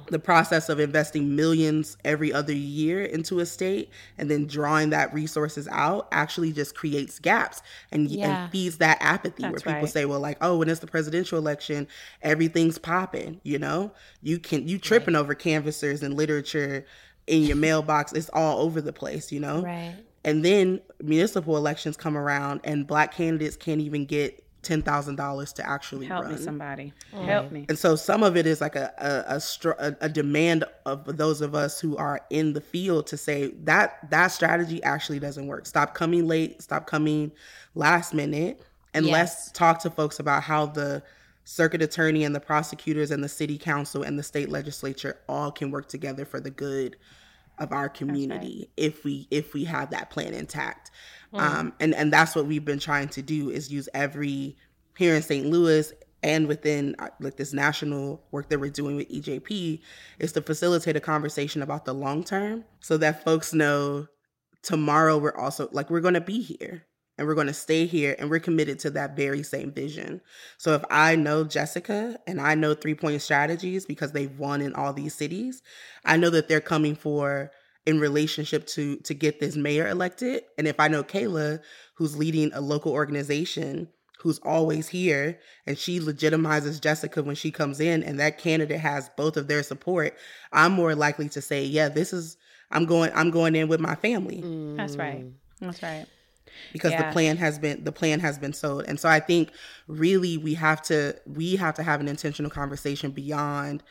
[0.10, 5.14] The process of investing millions every other year into a state and then drawing that
[5.14, 7.62] resources out actually just creates gaps
[7.92, 8.44] and, yeah.
[8.44, 9.90] and feeds that apathy That's where people right.
[9.90, 11.88] say, well, like, oh, when it's the presidential election,
[12.22, 13.92] everything's popping, you know?
[14.22, 15.20] You can you tripping right.
[15.20, 16.86] over canvassers and literature
[17.28, 18.14] in your mailbox.
[18.14, 19.62] It's all over the place, you know?
[19.62, 19.96] Right.
[20.24, 25.54] And then municipal elections come around and black candidates can't even get ten thousand dollars
[25.54, 26.34] to actually help run.
[26.34, 27.25] me somebody mm.
[27.25, 29.36] help me and so some of it is like a a,
[29.80, 34.10] a a, demand of those of us who are in the field to say that
[34.10, 37.32] that strategy actually doesn't work stop coming late stop coming
[37.75, 38.62] last minute
[38.93, 39.13] and yes.
[39.13, 41.04] let's talk to folks about how the
[41.43, 45.69] circuit attorney and the prosecutors and the city council and the state legislature all can
[45.69, 46.97] work together for the good
[47.60, 48.69] of our community right.
[48.75, 50.91] if we if we have that plan intact
[51.36, 51.39] mm.
[51.39, 54.56] um, and and that's what we've been trying to do is use every
[54.98, 55.93] here in st louis
[56.24, 59.80] and within uh, like this national work that we're doing with EJP
[60.17, 64.08] is to facilitate a conversation about the long term so that folks know
[64.63, 66.84] tomorrow we're also like we're going to be here
[67.17, 70.19] and we're going to stay here and we're committed to that very same vision.
[70.58, 74.74] So if I know Jessica and I know three point strategies because they've won in
[74.74, 75.62] all these cities,
[76.04, 77.52] I know that they're coming for
[77.86, 80.43] in relationship to to get this mayor elected.
[80.58, 81.62] And if I know Kayla,
[81.95, 87.80] who's leading a local organization who's always here and she legitimizes Jessica when she comes
[87.80, 90.17] in and that candidate has both of their support,
[90.52, 92.38] I'm more likely to say, yeah, this is
[92.71, 94.41] I'm going I'm going in with my family.
[94.76, 95.26] That's right.
[95.26, 95.34] Mm.
[95.62, 96.06] That's right.
[96.74, 97.08] Because yeah.
[97.08, 98.86] the plan has been the plan has been sold.
[98.88, 99.52] And so I think
[99.88, 103.84] really we have to we have to have an intentional conversation beyond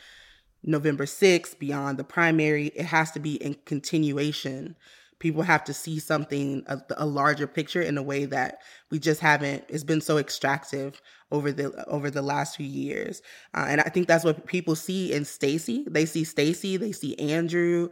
[0.65, 2.69] November 6th, beyond the primary.
[2.69, 4.77] It has to be in continuation
[5.21, 8.59] people have to see something a, a, larger picture in a way that
[8.91, 11.01] we just haven't it's been so extractive
[11.31, 13.23] over the over the last few years
[13.55, 17.17] uh, and i think that's what people see in stacey they see stacey they see
[17.19, 17.89] andrew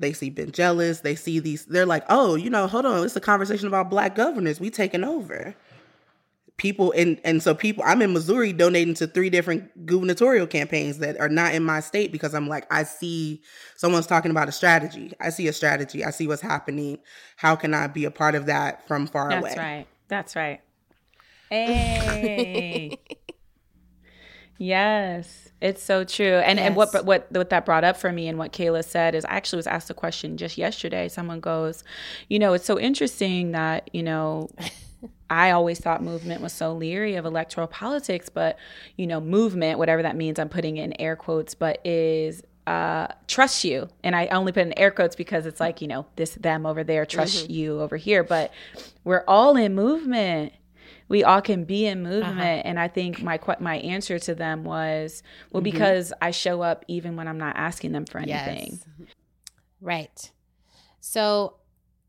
[0.00, 1.00] they see Ben Jealous.
[1.00, 1.66] They see these.
[1.66, 3.04] They're like, oh, you know, hold on.
[3.04, 4.58] It's a conversation about black governors.
[4.58, 5.54] We taking over
[6.60, 11.18] people and and so people i'm in missouri donating to three different gubernatorial campaigns that
[11.18, 13.40] are not in my state because i'm like i see
[13.80, 15.14] someone's talking about a strategy.
[15.18, 16.04] I see a strategy.
[16.04, 16.98] I see what's happening.
[17.36, 19.48] How can i be a part of that from far that's away?
[19.48, 19.86] that's right.
[20.08, 20.60] That's right.
[21.50, 22.98] Hey.
[24.58, 25.48] Yes.
[25.62, 26.34] It's so true.
[26.34, 26.66] And yes.
[26.66, 29.30] and what what what that brought up for me and what kayla said is i
[29.30, 31.08] actually was asked a question just yesterday.
[31.08, 31.82] Someone goes
[32.28, 34.50] you know it's so interesting that you know
[35.28, 38.58] I always thought movement was so leery of electoral politics, but
[38.96, 43.64] you know, movement, whatever that means, I'm putting in air quotes, but is uh, trust
[43.64, 43.88] you.
[44.04, 46.84] And I only put in air quotes because it's like, you know, this, them over
[46.84, 47.52] there, trust mm-hmm.
[47.52, 48.22] you over here.
[48.22, 48.52] But
[49.04, 50.52] we're all in movement.
[51.08, 52.38] We all can be in movement.
[52.38, 52.62] Uh-huh.
[52.68, 55.72] And I think my my answer to them was, well, mm-hmm.
[55.72, 58.78] because I show up even when I'm not asking them for anything.
[58.78, 59.08] Yes.
[59.80, 60.30] Right.
[61.00, 61.56] So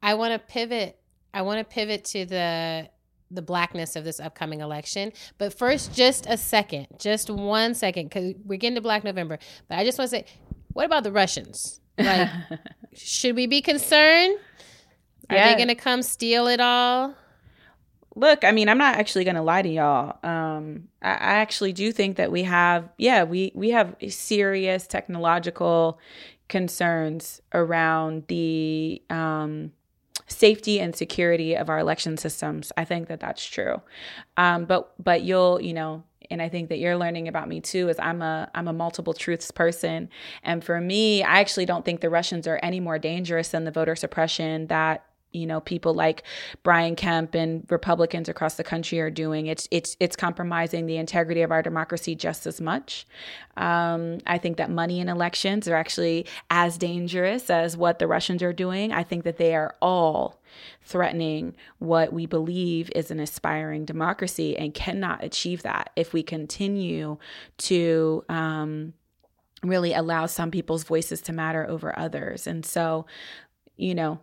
[0.04, 1.01] I want to pivot.
[1.34, 2.90] I want to pivot to the
[3.34, 5.14] the blackness of this upcoming election.
[5.38, 9.40] But first, just a second, just one second, because we're getting to Black November.
[9.68, 10.26] But I just want to say,
[10.74, 11.80] what about the Russians?
[11.98, 12.30] Like,
[12.94, 14.40] should we be concerned?
[15.30, 15.50] Are yeah.
[15.50, 17.14] they going to come steal it all?
[18.16, 20.18] Look, I mean, I'm not actually going to lie to y'all.
[20.24, 26.00] Um, I, I actually do think that we have, yeah, we we have serious technological
[26.50, 29.72] concerns around the um,
[30.28, 32.72] safety and security of our election systems.
[32.78, 33.82] I think that that's true.
[34.38, 37.90] Um, but but you'll you know and I think that you're learning about me too
[37.90, 40.10] is I'm a I'm a multiple truths person
[40.44, 43.72] and for me I actually don't think the Russians are any more dangerous than the
[43.72, 46.24] voter suppression that you know people like
[46.64, 49.48] Brian Kemp and Republicans across the country are doing.
[49.48, 53.08] It's it's it's compromising the integrity of our democracy just as much.
[53.58, 58.44] Um, I think that money in elections are actually as dangerous as what the Russians
[58.44, 58.92] are doing.
[58.92, 60.42] I think that they are all
[60.84, 67.18] threatening what we believe is an aspiring democracy and cannot achieve that if we continue
[67.60, 68.24] to.
[68.30, 68.94] Um,
[69.64, 72.48] really allow some people's voices to matter over others.
[72.48, 73.06] And so,
[73.78, 74.20] you know,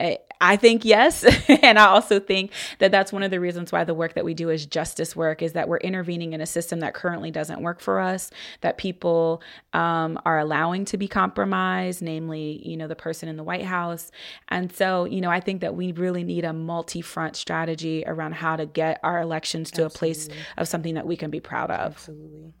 [0.00, 1.24] I think yes.
[1.62, 4.34] and I also think that that's one of the reasons why the work that we
[4.34, 7.80] do is justice work is that we're intervening in a system that currently doesn't work
[7.80, 8.30] for us,
[8.60, 9.40] that people
[9.72, 14.10] um, are allowing to be compromised, namely, you know, the person in the White House.
[14.48, 18.34] And so, you know, I think that we really need a multi front strategy around
[18.34, 19.94] how to get our elections to Absolutely.
[19.94, 20.28] a place
[20.58, 21.92] of something that we can be proud of.
[21.92, 22.52] Absolutely.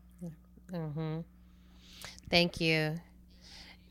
[0.72, 1.20] Mm-hmm.
[2.30, 2.94] Thank you.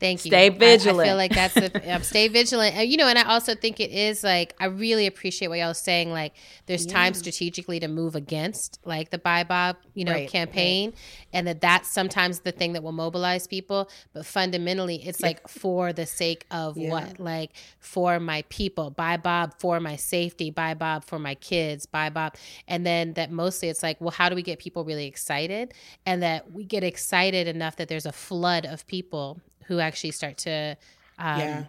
[0.00, 0.30] Thank you.
[0.30, 1.00] Stay vigilant.
[1.00, 2.74] I, I feel like that's the um, stay vigilant.
[2.76, 5.68] And, you know, and I also think it is like I really appreciate what y'all
[5.68, 6.10] was saying.
[6.10, 6.34] Like,
[6.66, 6.92] there's yeah.
[6.92, 10.98] time strategically to move against like the Bye Bob, you know, right, campaign, right.
[11.32, 13.88] and that that's sometimes the thing that will mobilize people.
[14.12, 15.28] But fundamentally, it's yeah.
[15.28, 16.90] like for the sake of yeah.
[16.90, 17.20] what?
[17.20, 18.90] Like for my people.
[18.90, 20.50] Bye Bob for my safety.
[20.50, 21.86] Bye Bob for my kids.
[21.86, 22.34] Bye Bob,
[22.66, 25.72] and then that mostly it's like, well, how do we get people really excited,
[26.04, 30.38] and that we get excited enough that there's a flood of people who actually start
[30.38, 30.76] to
[31.18, 31.64] um, yeah.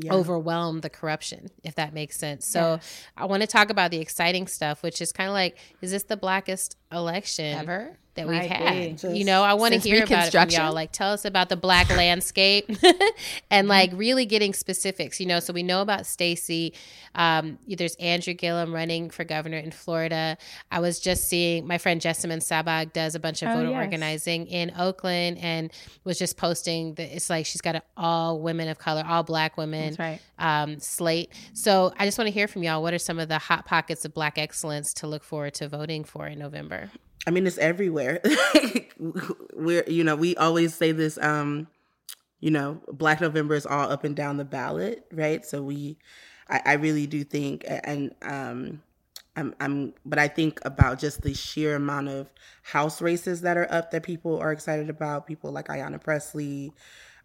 [0.00, 0.12] Yeah.
[0.12, 2.46] overwhelm the corruption, if that makes sense.
[2.46, 2.78] So yeah.
[3.16, 6.04] I want to talk about the exciting stuff, which is kind of like, is this
[6.04, 7.96] the blackest election ever?
[8.18, 9.02] that we've had.
[9.02, 10.74] you know, I want to hear about it from y'all.
[10.74, 12.68] Like, tell us about the black landscape
[13.50, 15.20] and like really getting specifics.
[15.20, 16.74] You know, so we know about Stacey.
[17.14, 20.36] Um, there's Andrew Gillum running for governor in Florida.
[20.70, 23.84] I was just seeing my friend Jessamine Sabag does a bunch of oh, voter yes.
[23.84, 25.72] organizing in Oakland and
[26.04, 29.56] was just posting that it's like she's got an all women of color, all black
[29.56, 30.20] women right.
[30.38, 31.32] um, slate.
[31.54, 32.82] So I just want to hear from y'all.
[32.82, 36.04] What are some of the hot pockets of black excellence to look forward to voting
[36.04, 36.77] for in November?
[37.26, 38.20] I mean, it's everywhere.
[39.52, 41.68] We're, you know, we always say this, um,
[42.40, 45.44] you know, Black November is all up and down the ballot, right?
[45.44, 45.98] So we,
[46.48, 48.82] I, I really do think, and um,
[49.36, 53.70] I'm, I'm, but I think about just the sheer amount of house races that are
[53.70, 55.26] up that people are excited about.
[55.26, 56.72] People like Ayanna Presley,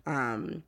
[0.06, 0.64] um,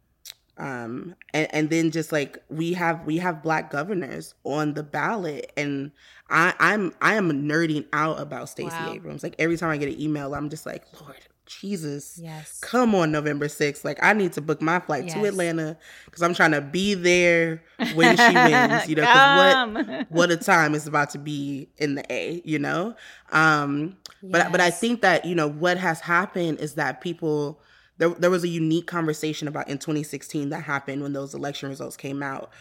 [0.58, 5.52] um, and, and then just like we have we have black governors on the ballot,
[5.58, 5.92] and
[6.30, 8.94] I, I'm I am nerding out about Stacey wow.
[8.94, 9.24] Abrams.
[9.24, 12.20] Like every time I get an email, I'm just like, Lord, Jesus.
[12.22, 12.60] Yes.
[12.60, 13.84] Come on, November 6th.
[13.84, 15.14] Like, I need to book my flight yes.
[15.14, 20.32] to Atlanta because I'm trying to be there when she wins, you know, what, what
[20.32, 22.96] a time is about to be in the A, you know?
[23.32, 24.32] Um, yes.
[24.32, 27.60] but, but I think that, you know, what has happened is that people,
[27.98, 31.98] there, there was a unique conversation about in 2016 that happened when those election results
[31.98, 32.52] came out.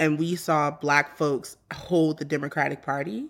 [0.00, 3.26] And we saw black folks hold the Democratic Party.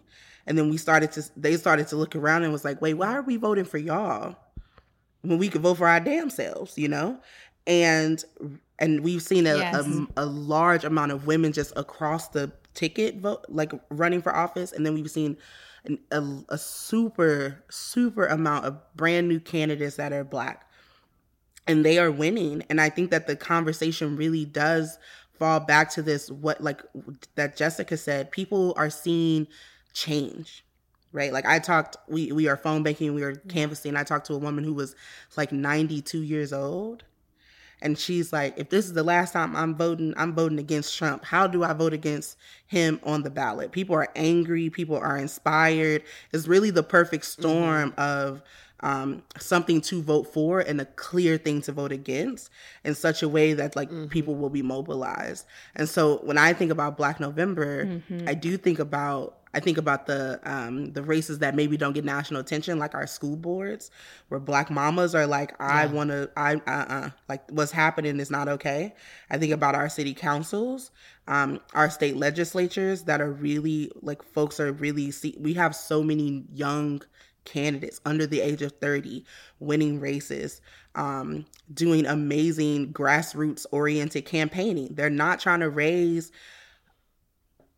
[0.47, 3.13] And then we started to, they started to look around and was like, wait, why
[3.13, 4.37] are we voting for y'all?
[5.23, 7.19] when we could vote for our damn selves, you know?
[7.67, 8.23] And
[8.79, 9.87] and we've seen a, yes.
[9.87, 14.73] a, a, large amount of women just across the ticket vote, like running for office.
[14.73, 15.37] And then we've seen
[15.85, 20.69] an, a, a super, super amount of brand new candidates that are black.
[21.67, 22.65] And they are winning.
[22.69, 24.99] And I think that the conversation really does
[25.39, 26.83] fall back to this what like
[27.37, 29.47] that Jessica said, people are seeing
[29.93, 30.65] change
[31.13, 31.33] right?
[31.33, 33.97] Like I talked, we we are phone banking, we are canvassing.
[33.97, 34.97] I talked to a woman who was
[35.37, 37.05] like 92 years old.
[37.83, 41.25] And she's like, if this is the last time I'm voting, I'm voting against Trump.
[41.25, 42.39] How do I vote against
[42.69, 43.73] him on the ballot?
[43.73, 46.05] People are angry, people are inspired.
[46.33, 48.01] It's really the perfect storm mm-hmm.
[48.01, 48.43] of
[48.83, 52.51] um, something to vote for and a clear thing to vote against
[52.85, 54.07] in such a way that like mm-hmm.
[54.07, 55.47] people will be mobilized.
[55.77, 58.29] And so when I think about Black November, mm-hmm.
[58.29, 62.05] I do think about I think about the um, the races that maybe don't get
[62.05, 63.91] national attention, like our school boards,
[64.29, 65.93] where black mamas are like, I yeah.
[65.93, 68.95] want to, I, uh, uh, like what's happening is not okay.
[69.29, 70.91] I think about our city councils,
[71.29, 75.37] um, our state legislatures that are really like folks are really see.
[75.39, 77.03] We have so many young
[77.45, 79.25] candidates under the age of 30
[79.61, 80.61] winning races
[80.95, 86.31] um, doing amazing grassroots oriented campaigning they're not trying to raise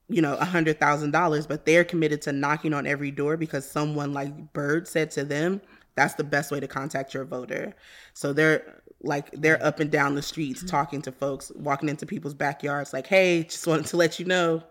[0.09, 3.69] you know, a hundred thousand dollars, but they're committed to knocking on every door because
[3.69, 5.63] someone like Byrd said to them,
[5.95, 7.75] that's the best way to contact your voter.
[8.13, 10.69] So they're like they're up and down the streets mm-hmm.
[10.69, 14.63] talking to folks, walking into people's backyards, like, hey, just wanted to let you know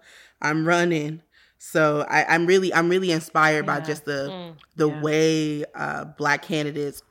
[0.41, 1.22] I'm running.
[1.66, 3.80] So I, am really I'm really inspired yeah.
[3.80, 5.01] by just the mm, the yeah.
[5.01, 7.03] way uh, black candidates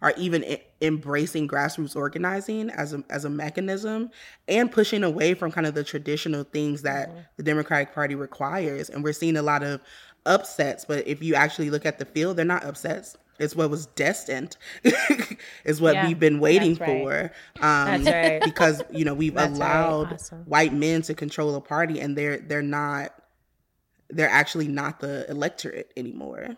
[0.00, 4.10] are even I- embracing grassroots organizing as a as a mechanism
[4.48, 7.18] and pushing away from kind of the traditional things that mm-hmm.
[7.36, 8.88] the Democratic Party requires.
[8.88, 9.82] And we're seeing a lot of
[10.24, 13.14] upsets, but if you actually look at the field, they're not upsets.
[13.38, 14.56] It's what was destined.
[15.66, 17.30] is what yeah, we've been waiting for.
[17.60, 18.40] Um, right.
[18.42, 20.14] Because you know we've that's allowed right.
[20.14, 20.44] awesome.
[20.46, 23.12] white men to control a party, and they're they're not.
[24.10, 26.56] They're actually not the electorate anymore.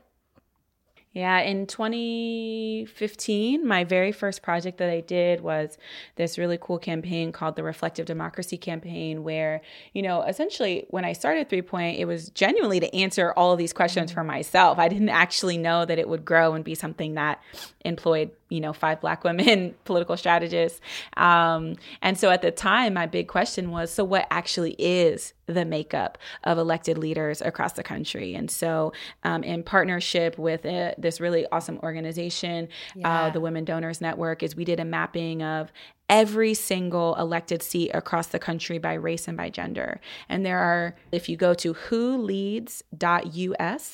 [1.12, 5.76] Yeah, in 2015, my very first project that I did was
[6.14, 9.60] this really cool campaign called the Reflective Democracy Campaign, where,
[9.92, 13.58] you know, essentially when I started Three Point, it was genuinely to answer all of
[13.58, 14.28] these questions for mm-hmm.
[14.28, 14.78] myself.
[14.78, 17.42] I didn't actually know that it would grow and be something that
[17.84, 20.80] employed you know five black women political strategists
[21.16, 25.64] um, and so at the time my big question was so what actually is the
[25.64, 28.92] makeup of elected leaders across the country and so
[29.24, 33.22] um, in partnership with uh, this really awesome organization uh, yeah.
[33.22, 35.72] uh, the women donors network is we did a mapping of
[36.10, 40.00] every single elected seat across the country by race and by gender.
[40.28, 42.80] And there are, if you go to wholeads.us,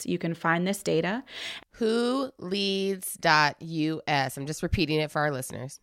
[0.07, 1.23] you can find this data.
[1.79, 3.25] Wholeads.us.
[4.37, 5.81] I'm just repeating it for our listeners.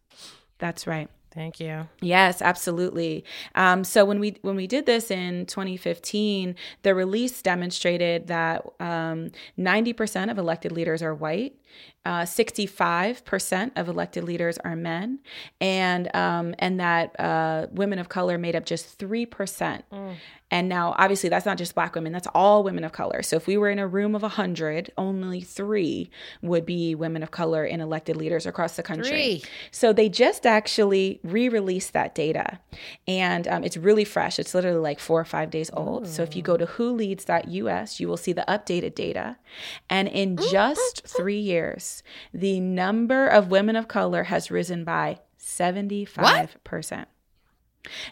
[0.60, 1.10] That's right.
[1.34, 1.88] Thank you.
[2.00, 3.26] Yes, absolutely.
[3.56, 9.32] Um, so when we when we did this in 2015, the release demonstrated that um,
[9.58, 11.56] 90% of elected leaders are white,
[12.06, 15.20] uh, 65% of elected leaders are men,
[15.60, 19.86] and um, and that uh, women of color made up just three percent.
[19.92, 20.16] Mm.
[20.54, 23.24] And now, obviously, that's not just Black women; that's all women of color.
[23.24, 26.12] So, if we were in a room of hundred, only three
[26.44, 29.10] would be women of color in elected leaders across the country.
[29.10, 29.44] Three.
[29.72, 32.60] So, they just actually re-released that data,
[33.08, 34.38] and um, it's really fresh.
[34.38, 36.04] It's literally like four or five days old.
[36.04, 36.08] Ooh.
[36.08, 39.38] So, if you go to WhoLeads.us, you will see the updated data,
[39.90, 46.18] and in just three years the number of women of color has risen by 75%.
[46.22, 46.50] What?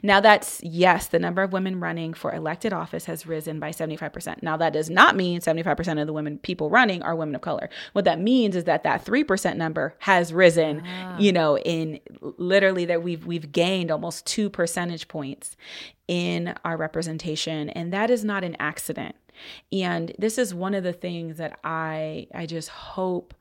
[0.04, 4.44] Now, that's yes, the number of women running for elected office has risen by 75%.
[4.44, 7.70] Now, that does not mean 75% of the women people running are women of color.
[7.94, 11.18] What that means is that that 3% number has risen, ah.
[11.18, 15.56] you know, in literally that we've we've gained almost 2 percentage points
[16.08, 19.16] in our representation, and that is not an accident.
[19.72, 23.34] And this is one of the things that I I just hope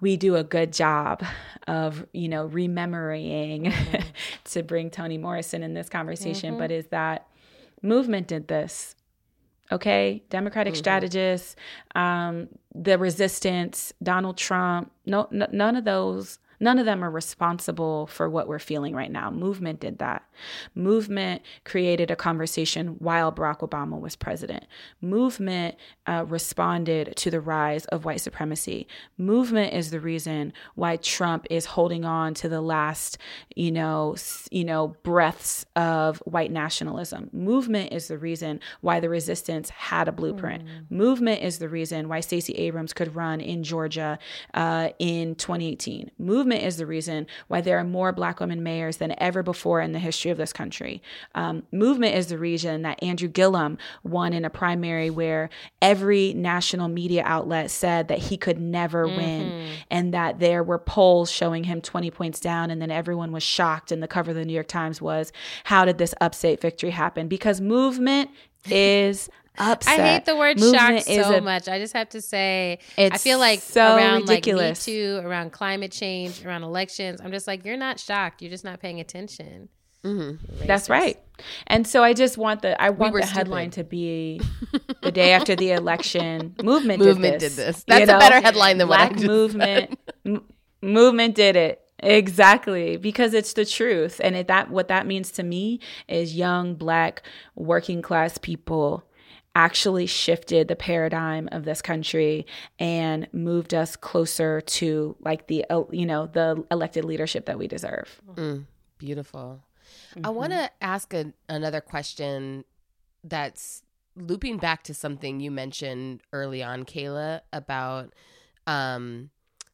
[0.00, 1.24] we do a good job
[1.66, 4.02] of you know remembering mm-hmm.
[4.44, 6.58] to bring Toni Morrison in this conversation mm-hmm.
[6.58, 7.26] but is that
[7.82, 8.94] movement did this
[9.72, 10.78] okay democratic mm-hmm.
[10.78, 11.56] strategists
[11.94, 18.06] um, the resistance donald trump no, n- none of those None of them are responsible
[18.06, 19.30] for what we're feeling right now.
[19.30, 20.24] Movement did that.
[20.74, 24.64] Movement created a conversation while Barack Obama was president.
[25.02, 25.74] Movement
[26.06, 28.88] uh, responded to the rise of white supremacy.
[29.18, 33.18] Movement is the reason why Trump is holding on to the last,
[33.54, 34.16] you know,
[34.50, 37.28] you know, breaths of white nationalism.
[37.34, 40.64] Movement is the reason why the resistance had a blueprint.
[40.64, 40.90] Mm.
[40.90, 44.18] Movement is the reason why Stacey Abrams could run in Georgia
[44.54, 46.10] uh, in 2018.
[46.18, 49.80] Movement movement is the reason why there are more black women mayors than ever before
[49.80, 51.02] in the history of this country.
[51.34, 55.50] Um, movement is the reason that Andrew Gillum won in a primary where
[55.82, 59.16] every national media outlet said that he could never mm-hmm.
[59.16, 62.70] win and that there were polls showing him 20 points down.
[62.70, 63.90] And then everyone was shocked.
[63.90, 65.32] And the cover of the New York Times was,
[65.64, 67.28] How did this upstate victory happen?
[67.28, 68.30] Because movement
[68.70, 69.28] is
[69.58, 70.00] upset.
[70.00, 71.68] I hate the word Movement shock so a, much.
[71.68, 74.86] I just have to say, I feel like so around ridiculous.
[74.86, 78.42] like Me Too, around climate change, around elections, I'm just like, you're not shocked.
[78.42, 79.68] You're just not paying attention.
[80.04, 80.66] Mm-hmm.
[80.66, 81.18] That's right.
[81.66, 84.40] And so I just want the I want we the headline to be
[85.02, 86.54] the day after the election.
[86.62, 87.56] Movement, movement did this.
[87.56, 87.84] Did this.
[87.88, 88.16] That's you know?
[88.16, 89.98] a better headline than Black what I movement.
[90.26, 90.44] m-
[90.82, 91.80] movement did it.
[92.00, 96.74] Exactly, because it's the truth, and it, that what that means to me is young
[96.74, 97.22] black
[97.54, 99.04] working class people
[99.54, 102.46] actually shifted the paradigm of this country
[102.78, 107.68] and moved us closer to like the uh, you know the elected leadership that we
[107.68, 108.20] deserve.
[108.34, 108.64] Mm,
[108.98, 109.62] beautiful.
[110.14, 110.26] Mm-hmm.
[110.26, 112.64] i want to ask a, another question
[113.22, 113.82] that's
[114.16, 118.12] looping back to something you mentioned early on kayla about
[118.66, 119.30] um,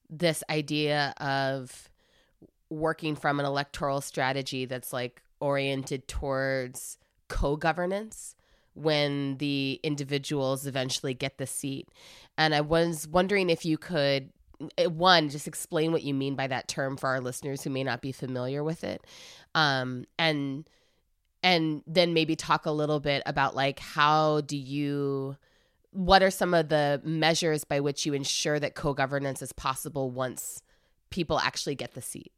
[0.09, 1.91] this idea of
[2.71, 8.35] working from an electoral strategy that's like oriented towards co-governance
[8.81, 11.89] when the individuals eventually get the seat.
[12.39, 14.31] And I was wondering if you could
[14.79, 17.85] eh, one just explain what you mean by that term for our listeners who may
[17.85, 19.05] not be familiar with it
[19.55, 20.69] um, and
[21.43, 25.37] and then maybe talk a little bit about like how do you
[25.93, 30.63] what are some of the measures by which you ensure that co-governance is possible once
[31.11, 32.33] people actually get the seat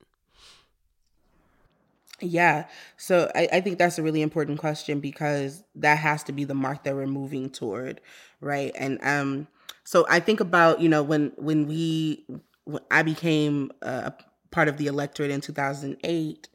[2.22, 2.66] yeah.
[2.96, 6.54] So I, I think that's a really important question because that has to be the
[6.54, 8.00] mark that we're moving toward,
[8.40, 8.72] right?
[8.76, 9.48] And um,
[9.84, 12.24] so I think about you know when when we
[12.64, 14.12] when I became a
[14.50, 16.48] part of the electorate in 2008.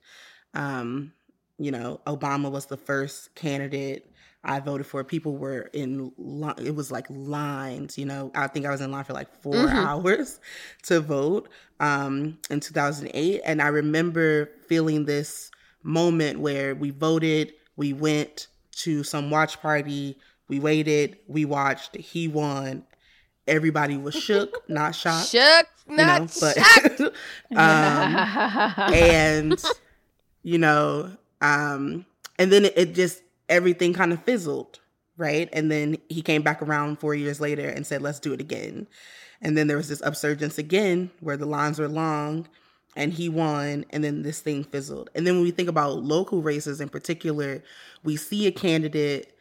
[0.53, 1.11] Um,
[1.59, 4.11] you know, Obama was the first candidate
[4.43, 5.03] I voted for.
[5.03, 6.11] People were in
[6.57, 8.31] it was like lines, you know.
[8.33, 9.77] I think I was in line for like 4 mm-hmm.
[9.77, 10.39] hours
[10.83, 11.49] to vote
[11.79, 15.51] um in 2008 and I remember feeling this
[15.87, 20.17] moment where we voted, we went to some watch party,
[20.47, 22.83] we waited, we watched, he won.
[23.47, 25.29] Everybody was shook, not shocked.
[25.29, 27.01] Shook, not you know, but, shocked.
[27.55, 29.63] um, and
[30.43, 31.11] you know,
[31.41, 32.05] um,
[32.37, 34.79] and then it, it just everything kind of fizzled,
[35.15, 35.49] right?
[35.53, 38.87] And then he came back around four years later and said, "Let's do it again."
[39.41, 42.47] And then there was this upsurgence again, where the lines were long
[42.97, 45.09] and he won and then this thing fizzled.
[45.15, 47.63] And then when we think about local races in particular
[48.03, 49.33] we see a candidate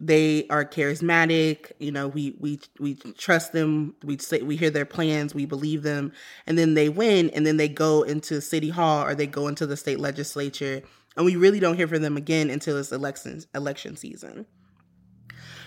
[0.00, 4.84] they are charismatic you know we we we trust them we say we hear their
[4.84, 6.12] plans we believe them
[6.48, 9.66] and then they win and then they go into city hall or they go into
[9.66, 10.82] the state legislature
[11.16, 14.44] and we really don't hear from them again until it's election election season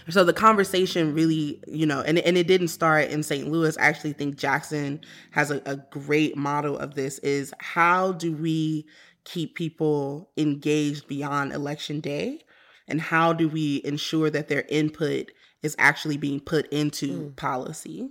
[0.09, 3.49] so the conversation really, you know, and, and it didn't start in St.
[3.49, 3.77] Louis.
[3.77, 5.01] I actually think Jackson
[5.31, 8.85] has a, a great model of this is how do we
[9.25, 12.39] keep people engaged beyond election day?
[12.87, 15.31] And how do we ensure that their input
[15.61, 17.35] is actually being put into mm.
[17.35, 18.09] policy?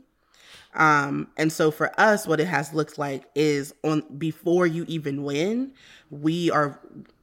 [0.75, 5.23] Um, and so for us, what it has looked like is on before you even
[5.23, 5.73] win,
[6.11, 6.79] we are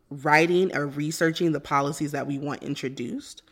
[0.10, 3.44] writing or researching the policies that we want introduced.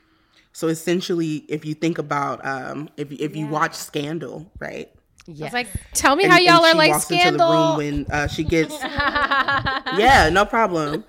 [0.53, 4.91] So essentially, if you think about um, if if you watch Scandal, right?
[5.27, 5.45] Yeah.
[5.45, 7.77] It's like, tell me and, how y'all are like Scandal.
[7.77, 8.73] when uh, she gets.
[8.83, 11.05] yeah, no problem.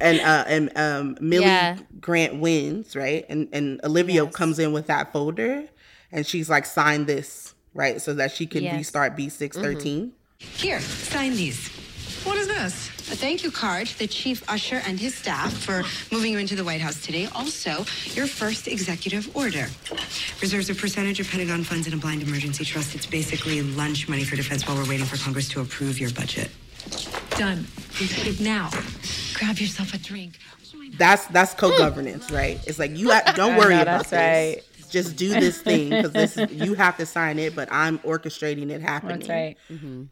[0.00, 1.78] and uh, and um, Mellie yeah.
[2.00, 3.24] Grant wins, right?
[3.28, 4.34] And and Olivia yes.
[4.34, 5.64] comes in with that folder,
[6.12, 8.76] and she's like, "Sign this, right, so that she can yes.
[8.76, 10.12] restart B six thirteen.
[10.38, 11.68] Here, sign these.
[12.24, 12.95] What is this?
[13.08, 16.56] A thank you card to the chief usher and his staff for moving you into
[16.56, 17.28] the White House today.
[17.36, 17.84] Also,
[18.14, 19.66] your first executive order.
[20.42, 22.96] Reserves a percentage of Pentagon funds in a blind emergency trust.
[22.96, 26.50] It's basically lunch money for defense while we're waiting for Congress to approve your budget.
[27.30, 27.64] Done.
[28.40, 28.70] Now,
[29.34, 30.40] grab yourself a drink.
[30.98, 32.58] That's that's co-governance, right?
[32.66, 34.12] It's like you have, don't worry know, about this.
[34.12, 34.62] Right.
[34.90, 38.80] Just do this thing because this you have to sign it, but I'm orchestrating it
[38.80, 39.18] happening.
[39.18, 39.56] That's right.
[39.70, 40.04] Mm-hmm.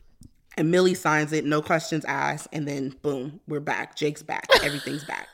[0.56, 3.96] And Mellie signs it, no questions asked, and then boom, we're back.
[3.96, 4.46] Jake's back.
[4.62, 5.28] Everything's back.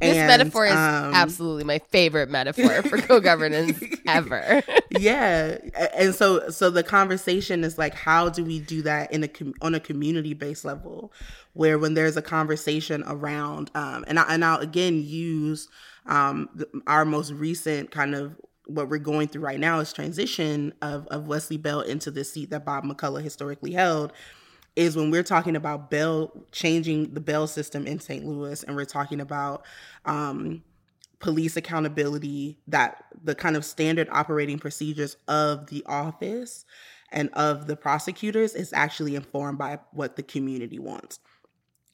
[0.00, 4.62] This and, metaphor is um, absolutely my favorite metaphor for co-governance ever.
[4.98, 5.58] yeah,
[5.94, 9.30] and so so the conversation is like, how do we do that in a
[9.60, 11.12] on a community based level,
[11.52, 15.68] where when there's a conversation around, um, and I, and I'll again use
[16.06, 18.36] um, the, our most recent kind of
[18.66, 22.48] what we're going through right now is transition of of Wesley Bell into the seat
[22.50, 24.12] that Bob McCulloch historically held
[24.76, 28.24] is when we're talking about bail changing the bail system in St.
[28.24, 29.64] Louis and we're talking about
[30.04, 30.62] um,
[31.18, 36.64] police accountability that the kind of standard operating procedures of the office
[37.12, 41.20] and of the prosecutors is actually informed by what the community wants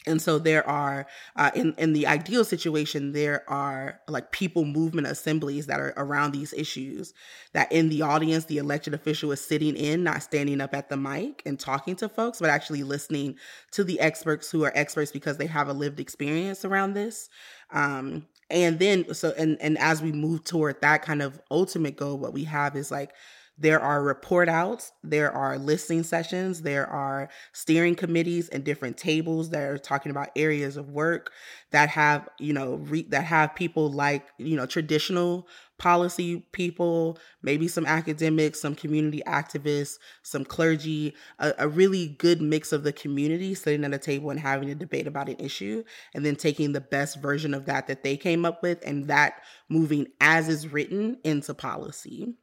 [0.06, 5.06] and so there are uh, in in the ideal situation there are like people movement
[5.06, 7.12] assemblies that are around these issues
[7.52, 10.96] that in the audience the elected official is sitting in not standing up at the
[10.96, 13.36] mic and talking to folks but actually listening
[13.70, 17.28] to the experts who are experts because they have a lived experience around this.
[17.70, 22.16] Um, and then so and and as we move toward that kind of ultimate goal
[22.16, 23.12] what we have is like
[23.58, 29.50] there are report outs, there are listening sessions, there are steering committees and different tables
[29.50, 31.32] that are talking about areas of work
[31.70, 35.48] that have, you know, re- that have people like, you know, traditional
[35.78, 42.72] policy people, maybe some academics, some community activists, some clergy, a, a, really good mix
[42.72, 45.82] of the community sitting at a table and having a debate about an issue,
[46.14, 49.42] and then taking the best version of that that they came up with and that
[49.68, 52.34] moving as is written into policy.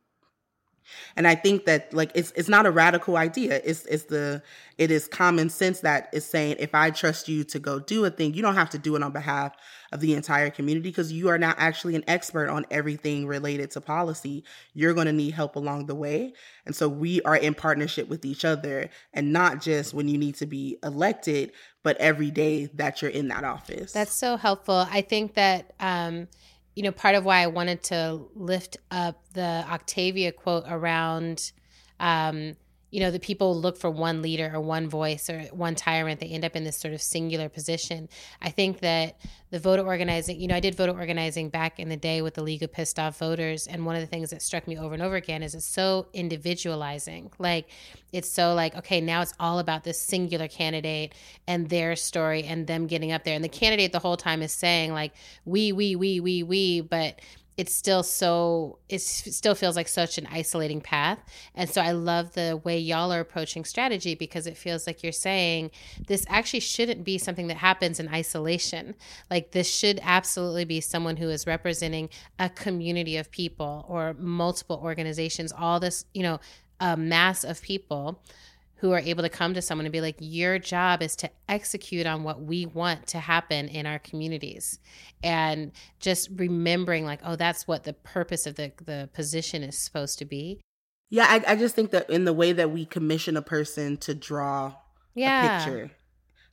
[1.16, 3.62] And I think that like it's it's not a radical idea.
[3.64, 4.42] It's it's the
[4.78, 8.10] it is common sense that is saying if I trust you to go do a
[8.10, 9.56] thing, you don't have to do it on behalf
[9.92, 13.82] of the entire community because you are not actually an expert on everything related to
[13.82, 14.44] policy.
[14.74, 16.34] You're going to need help along the way.
[16.66, 20.36] And so we are in partnership with each other and not just when you need
[20.36, 21.52] to be elected,
[21.84, 23.92] but every day that you're in that office.
[23.92, 24.88] That's so helpful.
[24.90, 26.28] I think that um
[26.76, 31.52] you know, part of why I wanted to lift up the Octavia quote around
[32.00, 32.56] um,
[32.94, 36.20] you know, the people look for one leader or one voice or one tyrant.
[36.20, 38.08] They end up in this sort of singular position.
[38.40, 39.20] I think that
[39.50, 42.44] the voter organizing, you know, I did voter organizing back in the day with the
[42.44, 43.66] League of Pissed Off Voters.
[43.66, 46.06] And one of the things that struck me over and over again is it's so
[46.14, 47.32] individualizing.
[47.40, 47.68] Like,
[48.12, 51.16] it's so like, okay, now it's all about this singular candidate
[51.48, 53.34] and their story and them getting up there.
[53.34, 55.14] And the candidate the whole time is saying, like,
[55.46, 57.20] we, we, we, we, we, but
[57.58, 61.20] it's still so it still feels like such an isolating path.
[61.56, 65.12] And so i love the way y'all are approaching strategy because it feels like you're
[65.12, 65.72] saying
[66.08, 68.96] this actually shouldn't be something that happens in isolation.
[69.30, 74.80] Like this should absolutely be someone who is representing a community of people or multiple
[74.84, 76.40] organizations all this you know
[76.80, 78.22] a mass of people
[78.84, 82.06] who are able to come to someone and be like, your job is to execute
[82.06, 84.78] on what we want to happen in our communities.
[85.24, 85.72] And
[86.02, 90.26] just remembering, like, oh, that's what the purpose of the, the position is supposed to
[90.26, 90.60] be.
[91.10, 94.14] Yeah, I, I just think that in the way that we commission a person to
[94.14, 94.74] draw
[95.16, 95.46] yeah.
[95.46, 95.92] a picture,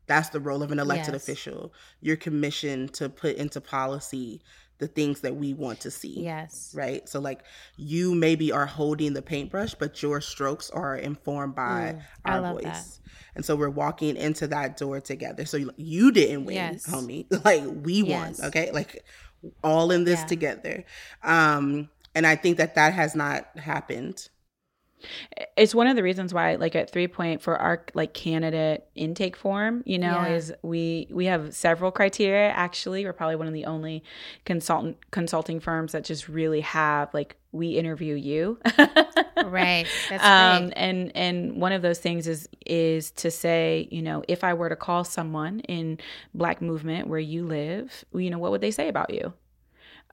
[0.06, 1.24] that's the role of an elected yes.
[1.24, 1.74] official.
[2.00, 4.40] You're commissioned to put into policy
[4.80, 6.22] the things that we want to see.
[6.22, 6.74] Yes.
[6.76, 7.08] Right.
[7.08, 7.44] So like
[7.76, 12.64] you maybe are holding the paintbrush, but your strokes are informed by mm, our voice.
[12.64, 12.98] That.
[13.36, 15.44] And so we're walking into that door together.
[15.44, 16.86] So you didn't win, yes.
[16.86, 17.26] homie.
[17.44, 18.40] Like we yes.
[18.40, 18.48] won.
[18.48, 18.70] Okay.
[18.72, 19.04] Like
[19.62, 20.26] all in this yeah.
[20.26, 20.84] together.
[21.22, 24.28] Um, and I think that that has not happened
[25.56, 29.36] it's one of the reasons why like at three point for our like candidate intake
[29.36, 30.28] form you know yeah.
[30.28, 34.02] is we we have several criteria actually we're probably one of the only
[34.44, 38.58] consultant consulting firms that just really have like we interview you
[39.44, 40.72] right that's um, great.
[40.76, 44.68] and and one of those things is is to say you know if i were
[44.68, 45.98] to call someone in
[46.34, 49.32] black movement where you live you know what would they say about you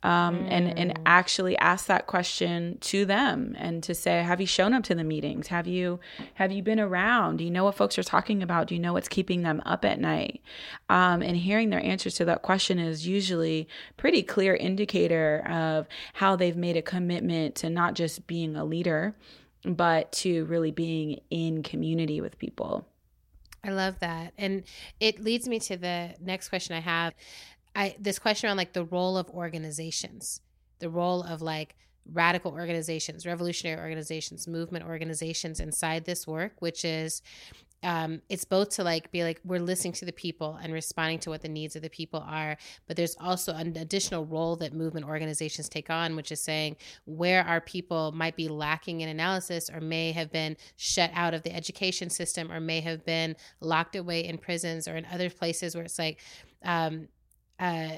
[0.03, 0.47] um, mm.
[0.49, 1.01] and and mm.
[1.05, 5.03] actually ask that question to them and to say have you shown up to the
[5.03, 5.99] meetings have you
[6.35, 8.93] have you been around do you know what folks are talking about do you know
[8.93, 10.41] what's keeping them up at night
[10.89, 13.67] um, and hearing their answers to that question is usually
[13.97, 19.15] pretty clear indicator of how they've made a commitment to not just being a leader
[19.65, 22.87] but to really being in community with people
[23.63, 24.33] I love that.
[24.37, 24.63] And
[24.99, 27.13] it leads me to the next question I have.
[27.77, 30.41] I this question around like the role of organizations,
[30.79, 31.75] the role of like
[32.11, 37.21] radical organizations, revolutionary organizations, movement organizations inside this work, which is
[37.83, 41.29] um, it's both to like be like we're listening to the people and responding to
[41.29, 42.57] what the needs of the people are
[42.87, 46.75] but there's also an additional role that movement organizations take on which is saying
[47.05, 51.43] where our people might be lacking in analysis or may have been shut out of
[51.43, 55.75] the education system or may have been locked away in prisons or in other places
[55.75, 56.19] where it's like
[56.63, 57.07] um,
[57.59, 57.97] uh,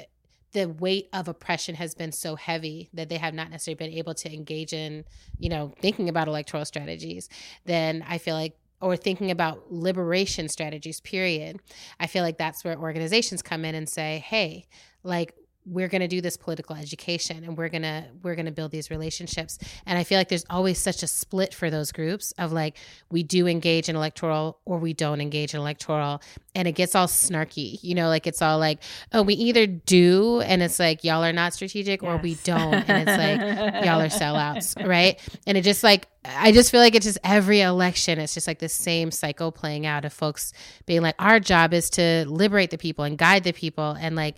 [0.52, 4.16] the weight of oppression has been so heavy that they have not necessarily been able
[4.16, 5.06] to engage in,
[5.38, 7.30] you know, thinking about electoral strategies,
[7.66, 11.60] then I feel like or thinking about liberation strategies, period.
[12.00, 14.68] I feel like that's where organizations come in and say, hey,
[15.04, 15.36] like
[15.70, 18.72] we're going to do this political education and we're going to we're going to build
[18.72, 22.52] these relationships and i feel like there's always such a split for those groups of
[22.52, 22.76] like
[23.12, 26.22] we do engage in electoral or we don't engage in electoral
[26.56, 28.82] and it gets all snarky you know like it's all like
[29.14, 32.10] oh we either do and it's like y'all are not strategic yes.
[32.10, 36.52] or we don't and it's like y'all are sellouts right and it just like I
[36.52, 40.04] just feel like it's just every election, it's just like the same cycle playing out
[40.04, 40.52] of folks
[40.86, 43.96] being like, our job is to liberate the people and guide the people.
[44.00, 44.36] And like,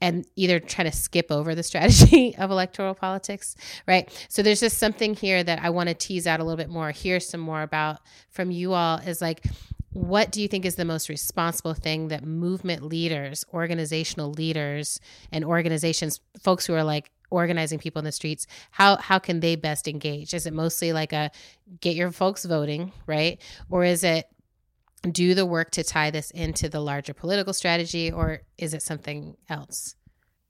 [0.00, 4.10] and either try to skip over the strategy of electoral politics, right?
[4.28, 6.90] So there's just something here that I want to tease out a little bit more,
[6.90, 9.44] hear some more about from you all is like,
[9.94, 15.44] what do you think is the most responsible thing that movement leaders, organizational leaders, and
[15.44, 19.86] organizations, folks who are like organizing people in the streets, how how can they best
[19.86, 20.34] engage?
[20.34, 21.30] Is it mostly like a
[21.80, 23.40] get your folks voting, right?
[23.70, 24.26] Or is it
[25.12, 29.36] do the work to tie this into the larger political strategy or is it something
[29.48, 29.96] else?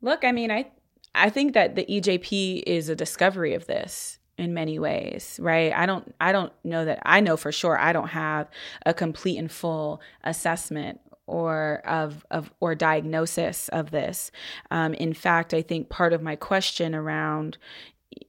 [0.01, 0.71] Look, I mean, I
[1.15, 5.73] I think that the EJP is a discovery of this in many ways, right?
[5.73, 8.49] I don't I don't know that I know for sure I don't have
[8.85, 14.31] a complete and full assessment or of of or diagnosis of this.
[14.71, 17.59] Um, in fact, I think part of my question around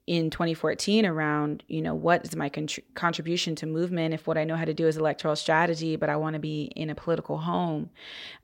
[0.07, 2.49] in 2014 around you know what is my
[2.93, 6.15] contribution to movement if what i know how to do is electoral strategy but i
[6.15, 7.89] want to be in a political home.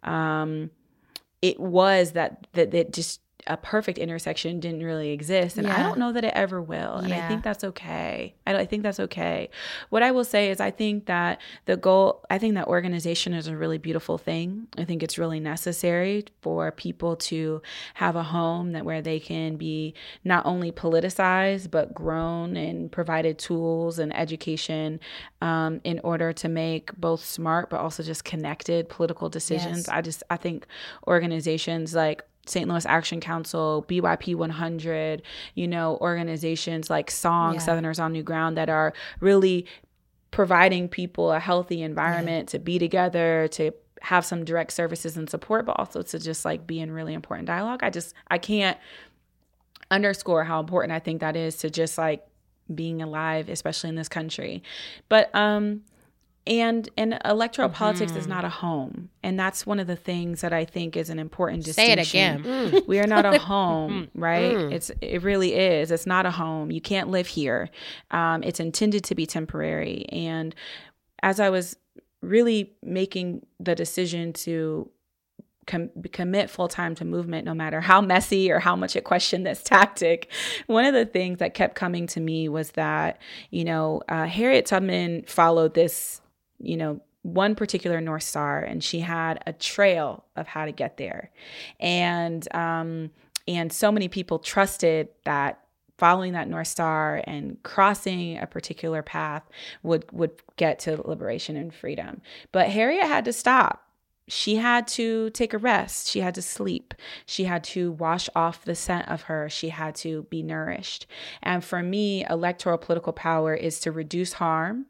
[0.03, 0.71] Um,
[1.41, 5.79] it was that that that just a perfect intersection didn't really exist and yeah.
[5.79, 7.25] i don't know that it ever will and yeah.
[7.25, 9.49] i think that's okay I, I think that's okay
[9.89, 13.47] what i will say is i think that the goal i think that organization is
[13.47, 17.61] a really beautiful thing i think it's really necessary for people to
[17.95, 23.37] have a home that where they can be not only politicized but grown and provided
[23.37, 24.99] tools and education
[25.41, 29.89] um, in order to make both smart but also just connected political decisions yes.
[29.89, 30.67] i just i think
[31.07, 32.67] organizations like St.
[32.67, 35.21] Louis Action Council, BYP 100,
[35.55, 37.59] you know, organizations like Song, yeah.
[37.59, 39.65] Southerners on New Ground that are really
[40.31, 42.57] providing people a healthy environment yeah.
[42.57, 43.71] to be together, to
[44.01, 47.47] have some direct services and support, but also to just like be in really important
[47.47, 47.81] dialogue.
[47.83, 48.77] I just, I can't
[49.91, 52.25] underscore how important I think that is to just like
[52.73, 54.63] being alive, especially in this country.
[55.09, 55.81] But, um,
[56.47, 57.77] and and electoral mm-hmm.
[57.77, 61.09] politics is not a home and that's one of the things that i think is
[61.09, 62.87] an important Say distinction it again mm.
[62.87, 64.71] we are not a home right mm.
[64.71, 67.69] it's it really is it's not a home you can't live here
[68.09, 70.55] um, it's intended to be temporary and
[71.21, 71.77] as i was
[72.21, 74.89] really making the decision to
[75.67, 79.45] com- commit full time to movement, no matter how messy or how much it questioned
[79.45, 80.31] this tactic.
[80.67, 83.19] One of the things that kept coming to me was that,
[83.49, 86.21] you know, uh, Harriet Tubman followed this
[86.63, 90.97] you know, one particular North Star, and she had a trail of how to get
[90.97, 91.31] there.
[91.79, 93.11] And um,
[93.47, 95.59] and so many people trusted that
[95.97, 99.43] following that North Star and crossing a particular path
[99.83, 102.21] would would get to liberation and freedom.
[102.51, 103.83] But Harriet had to stop
[104.27, 106.07] she had to take a rest.
[106.07, 106.93] She had to sleep.
[107.25, 109.49] She had to wash off the scent of her.
[109.49, 111.05] She had to be nourished.
[111.43, 114.85] And for me, electoral political power is to reduce harm.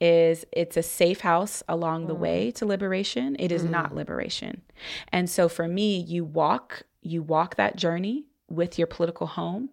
[0.00, 2.54] Is it's a safe house along the way mm.
[2.56, 3.36] to liberation.
[3.38, 3.70] It is mm.
[3.70, 4.62] not liberation.
[5.10, 9.70] And so for me, you walk, you walk that journey with your political home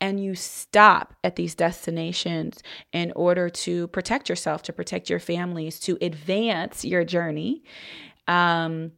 [0.00, 5.78] and you stop at these destinations in order to protect yourself, to protect your families,
[5.80, 7.62] to advance your journey
[8.28, 8.92] um,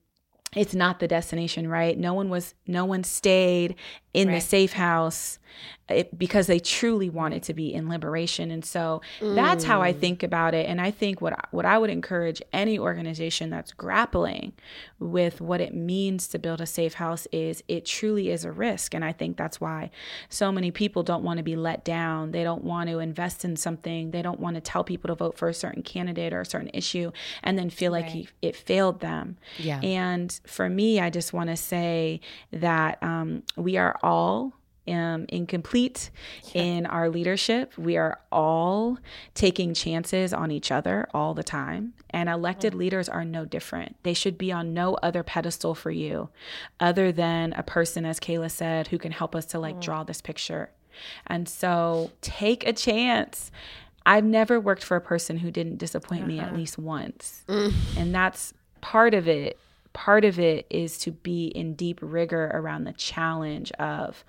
[0.54, 1.98] it's not the destination, right?
[1.98, 3.76] No one was, no one stayed
[4.14, 4.34] in Right.
[4.36, 5.38] the safe house
[5.86, 8.50] it, because they truly wanted to be in liberation.
[8.50, 10.66] And so that's how i think about it.
[10.66, 14.54] And i think what I- what i would encourage any organization that's grappling
[14.98, 18.94] with what it means to build a safe house is it truly is a risk.
[18.94, 19.90] And i think that's why
[20.30, 22.30] so many people don't want to be let down.
[22.30, 24.10] They don't want to invest in something.
[24.10, 26.70] They don't want to tell people to vote for a certain candidate or a certain
[26.72, 27.12] issue
[27.42, 29.36] and then feel like he, it failed them.
[29.58, 29.80] Yeah.
[29.82, 32.20] and for me, I just want to say
[32.52, 34.52] that um, we are all
[34.86, 36.10] um, incomplete
[36.52, 37.76] in our leadership.
[37.78, 38.98] We are all
[39.34, 41.94] taking chances on each other all the time.
[42.10, 42.80] And elected mm-hmm.
[42.80, 43.96] leaders are no different.
[44.02, 46.28] They should be on no other pedestal for you
[46.80, 49.80] other than a person, as Kayla said, who can help us to like mm-hmm.
[49.80, 50.70] draw this picture.
[51.26, 53.50] And so take a chance.
[54.06, 56.56] I've never worked for a person who didn't disappoint me at mm-hmm.
[56.56, 57.42] least once.
[57.48, 57.72] Mm.
[57.96, 58.52] And that's
[58.82, 59.58] part of it.
[59.94, 64.24] Part of it is to be in deep rigor around the challenge of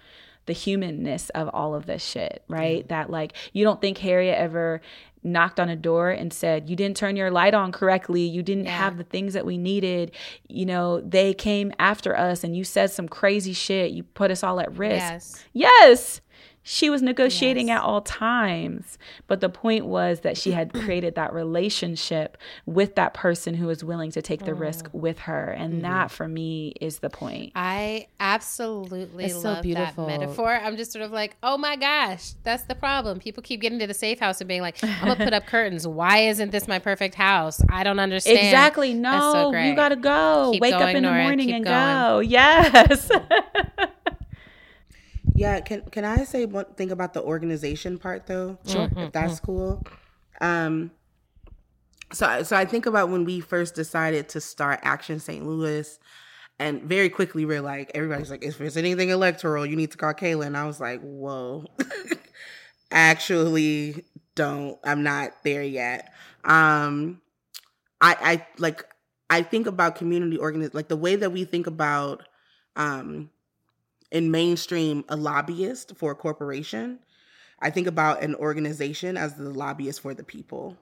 [0.45, 2.87] the humanness of all of this shit, right?
[2.89, 4.79] That like you don't think Harriet ever
[5.23, 8.21] knocked on a door and said, You didn't turn your light on correctly.
[8.21, 10.11] You didn't have the things that we needed.
[10.47, 13.91] You know, they came after us and you said some crazy shit.
[13.91, 14.93] You put us all at risk.
[15.01, 15.43] Yes.
[15.53, 16.21] Yes.
[16.67, 18.97] She was negotiating at all times.
[19.27, 23.83] But the point was that she had created that relationship with that person who was
[23.83, 24.59] willing to take the Mm.
[24.59, 25.51] risk with her.
[25.51, 25.81] And Mm-hmm.
[25.83, 27.51] that for me is the point.
[27.55, 30.07] I absolutely It's so love beautiful.
[30.07, 30.51] that metaphor.
[30.55, 33.19] I'm just sort of like, oh my gosh, that's the problem.
[33.19, 35.87] People keep getting to the safe house and being like, I'm gonna put up curtains.
[35.87, 37.61] Why isn't this my perfect house?
[37.69, 38.39] I don't understand.
[38.39, 38.99] Exactly.
[38.99, 40.49] That's so No, you got to go.
[40.53, 41.75] Keep Wake up going, in the morning and going.
[41.75, 42.19] go.
[42.27, 43.11] Yes.
[45.35, 48.57] Yeah, can can I say one thing about the organization part though?
[48.65, 48.89] Sure.
[48.95, 49.83] If that's cool.
[50.39, 50.91] Um
[52.13, 55.45] so so I think about when we first decided to start Action St.
[55.45, 55.99] Louis
[56.57, 60.13] and very quickly we're like everybody's like if there's anything electoral, you need to call
[60.13, 61.65] Kayla and I was like, "Whoa."
[62.91, 64.05] Actually
[64.35, 64.79] don't.
[64.85, 66.13] I'm not there yet.
[66.45, 67.21] Um
[67.99, 68.85] I I like
[69.29, 72.23] I think about community organiz like the way that we think about
[72.77, 73.31] um
[74.15, 76.99] in mainstream a lobbyist for a corporation
[77.59, 80.77] i think about an organization as the lobbyist for the people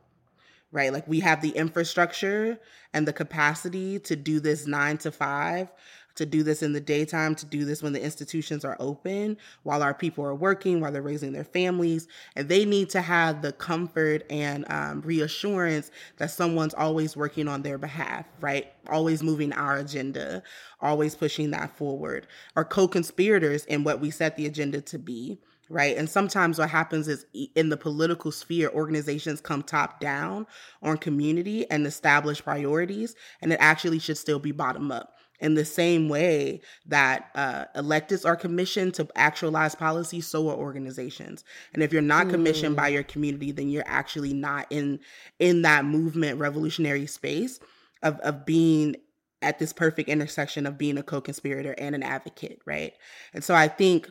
[0.74, 0.92] right?
[0.92, 2.60] Like we have the infrastructure
[2.94, 5.72] and the capacity to do this 9 to 5
[6.16, 9.82] to do this in the daytime to do this when the institutions are open while
[9.82, 12.08] our people are working while they're raising their families.
[12.36, 17.62] And they need to have the comfort and um, reassurance that someone's always working on
[17.62, 18.74] their behalf right?
[18.90, 20.44] Always moving our agenda
[20.82, 22.28] always pushing that forward.
[22.56, 25.40] Our co-conspirators in what we set the agenda to be
[25.70, 25.98] right?
[25.98, 30.46] And sometimes what happens is in the political sphere organizations come top down
[30.84, 35.66] on community and establish priorities and it actually should still be bottom up in the
[35.66, 41.44] same way that uh, electeds are commissioned to actualize policy, so are organizations.
[41.74, 45.00] And if you're not commissioned by your community, then you're actually not in
[45.40, 47.60] in that movement, revolutionary space
[48.02, 48.96] of of being
[49.42, 52.94] at this perfect intersection of being a co-conspirator and an advocate, right?
[53.34, 54.10] And so I think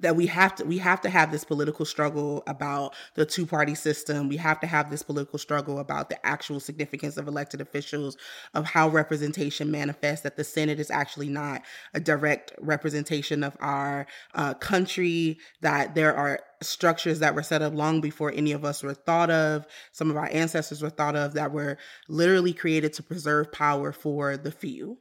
[0.00, 3.74] that we have to we have to have this political struggle about the two party
[3.74, 4.28] system.
[4.28, 8.16] We have to have this political struggle about the actual significance of elected officials
[8.54, 11.62] of how representation manifests that the senate is actually not
[11.94, 17.74] a direct representation of our uh, country that there are structures that were set up
[17.74, 21.34] long before any of us were thought of some of our ancestors were thought of
[21.34, 21.78] that were
[22.08, 24.98] literally created to preserve power for the few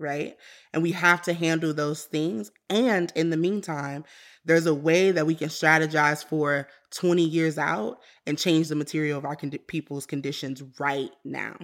[0.00, 0.36] right?
[0.72, 2.50] And we have to handle those things.
[2.68, 4.04] And in the meantime,
[4.44, 9.18] there's a way that we can strategize for 20 years out and change the material
[9.18, 11.56] of our con- people's conditions right now.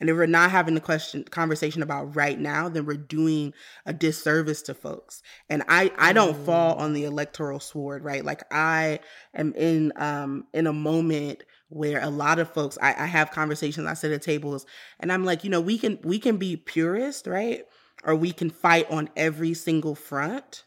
[0.00, 3.54] And if we're not having the question conversation about right now, then we're doing
[3.86, 5.22] a disservice to folks.
[5.48, 8.24] And I I don't fall on the electoral sword, right?
[8.24, 9.00] Like I
[9.34, 13.86] am in um in a moment where a lot of folks I, I have conversations,
[13.86, 14.66] I sit at tables,
[15.00, 17.64] and I'm like, you know, we can we can be purist, right?
[18.04, 20.64] Or we can fight on every single front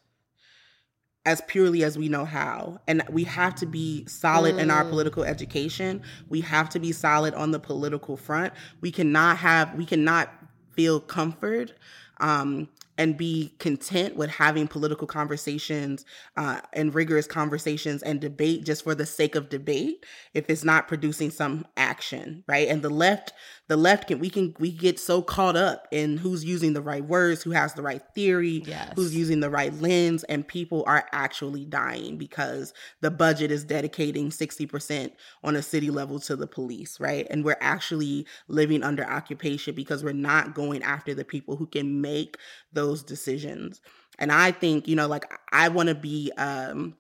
[1.26, 2.80] as purely as we know how.
[2.88, 6.02] And we have to be solid in our political education.
[6.28, 8.54] We have to be solid on the political front.
[8.82, 10.34] We cannot have, we cannot
[10.72, 11.74] feel comfort
[12.20, 12.70] um,
[13.00, 16.04] and be content with having political conversations
[16.36, 20.88] uh, and rigorous conversations and debate just for the sake of debate if it's not
[20.90, 23.32] producing some action right and the left
[23.70, 27.06] the left can we can we get so caught up in who's using the right
[27.06, 28.92] words who has the right theory Yes.
[28.96, 34.30] who's using the right lens and people are actually dying because the budget is dedicating
[34.30, 35.12] 60%
[35.44, 40.04] on a city level to the police right and we're actually living under occupation because
[40.04, 42.36] we're not going after the people who can make
[42.74, 43.82] those decisions.
[44.18, 46.96] And I think, you know, like I want to be um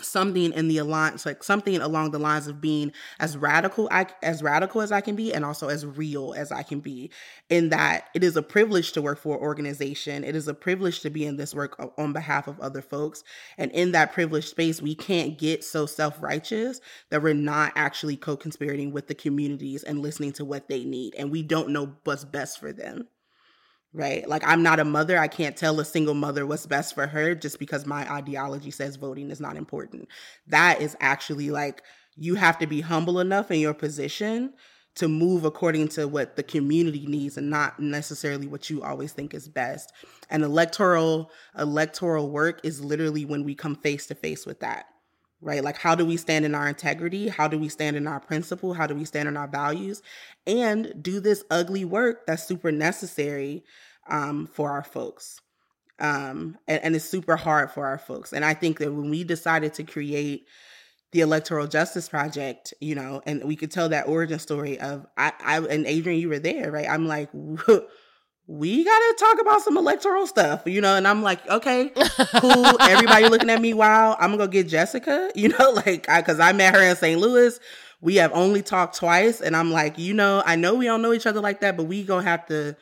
[0.00, 4.42] something in the alliance like something along the lines of being as radical I, as
[4.42, 7.10] radical as I can be and also as real as I can be.
[7.50, 10.22] In that it is a privilege to work for an organization.
[10.24, 13.24] It is a privilege to be in this work on behalf of other folks.
[13.56, 16.80] And in that privileged space we can't get so self-righteous
[17.10, 21.14] that we're not actually co-conspirating with the communities and listening to what they need.
[21.16, 23.08] And we don't know what's best for them
[23.92, 24.28] right?
[24.28, 25.18] Like, I'm not a mother.
[25.18, 28.96] I can't tell a single mother what's best for her just because my ideology says
[28.96, 30.08] voting is not important.
[30.46, 31.82] That is actually like,
[32.16, 34.52] you have to be humble enough in your position
[34.96, 39.32] to move according to what the community needs and not necessarily what you always think
[39.32, 39.92] is best.
[40.28, 44.86] And electoral electoral work is literally when we come face to face with that.
[45.40, 45.62] Right?
[45.62, 47.28] Like how do we stand in our integrity?
[47.28, 48.74] How do we stand in our principle?
[48.74, 50.02] How do we stand in our values?
[50.46, 53.62] And do this ugly work that's super necessary
[54.08, 55.40] um, for our folks.
[56.00, 58.32] Um, and, and it's super hard for our folks.
[58.32, 60.46] And I think that when we decided to create
[61.12, 65.32] the Electoral Justice Project, you know, and we could tell that origin story of I,
[65.40, 66.88] I and Adrienne, you were there, right?
[66.88, 67.30] I'm like,
[68.48, 71.90] we gotta talk about some electoral stuff, you know, and I'm like, okay,
[72.40, 72.80] cool.
[72.80, 76.52] Everybody looking at me, wow, I'm gonna go get Jessica, you know, like, cause I
[76.52, 77.20] met her in St.
[77.20, 77.60] Louis.
[78.00, 81.12] We have only talked twice, and I'm like, you know, I know we don't know
[81.12, 82.74] each other like that, but we gonna have to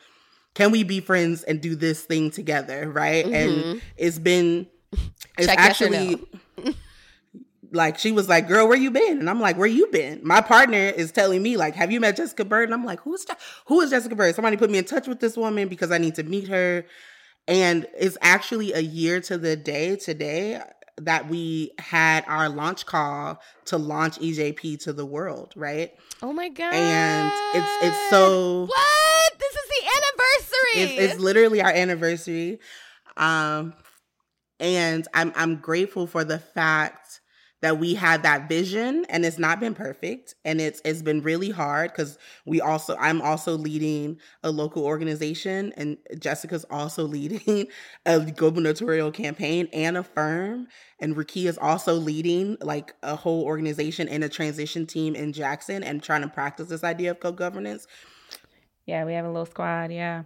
[0.55, 3.25] can we be friends and do this thing together, right?
[3.25, 3.69] Mm-hmm.
[3.69, 4.67] And it's been
[5.37, 6.15] it's Check actually
[6.63, 6.73] no.
[7.71, 10.41] like she was like, "Girl, where you been?" And I'm like, "Where you been?" My
[10.41, 13.25] partner is telling me like, "Have you met Jessica Byrd?" And I'm like, "Who's
[13.67, 16.15] who is Jessica Byrd?" Somebody put me in touch with this woman because I need
[16.15, 16.85] to meet her.
[17.47, 20.61] And it's actually a year to the day today
[20.97, 25.93] that we had our launch call to launch EJP to the world, right?
[26.21, 26.73] Oh my god!
[26.73, 31.03] And it's it's so what this is the anniversary.
[31.03, 32.59] It's, it's literally our anniversary,
[33.15, 33.73] um,
[34.59, 37.06] and I'm I'm grateful for the fact
[37.61, 41.49] that we had that vision and it's not been perfect and it's it's been really
[41.49, 47.67] hard because we also i'm also leading a local organization and jessica's also leading
[48.05, 50.67] a gubernatorial campaign and a firm
[50.99, 55.83] and Rukia is also leading like a whole organization and a transition team in jackson
[55.83, 57.87] and trying to practice this idea of co-governance.
[58.85, 60.23] Yeah we have a little squad yeah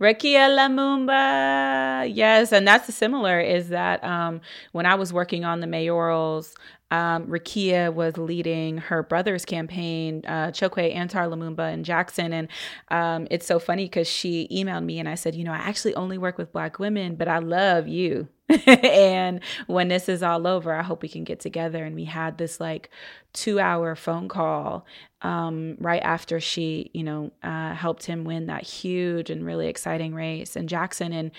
[0.00, 2.10] Rukia Lumumba.
[2.12, 4.40] Yes, and that's similar is that um,
[4.72, 6.54] when I was working on the mayorals,
[6.90, 12.32] um, Rukia was leading her brother's campaign, uh, Chokwe Antar Lumumba and Jackson.
[12.32, 12.48] And
[12.88, 15.94] um, it's so funny because she emailed me and I said, You know, I actually
[15.94, 18.28] only work with Black women, but I love you.
[18.66, 21.84] and when this is all over, I hope we can get together.
[21.84, 22.90] And we had this like
[23.32, 24.84] two hour phone call
[25.22, 30.14] um, right after she, you know, uh, helped him win that huge and really exciting
[30.14, 31.12] race in Jackson.
[31.12, 31.30] And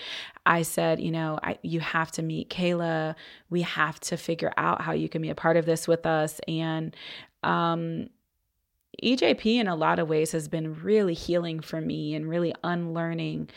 [0.46, 3.14] I said, you know, I, you have to meet Kayla.
[3.50, 6.40] We have to figure out how you can be a part of this with us.
[6.48, 6.96] And
[7.42, 8.08] um,
[9.02, 13.48] EJP in a lot of ways has been really healing for me and really unlearning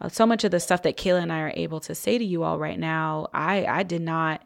[0.00, 2.24] uh, so much of the stuff that Kayla and I are able to say to
[2.24, 3.28] you all right now.
[3.32, 4.42] I I did not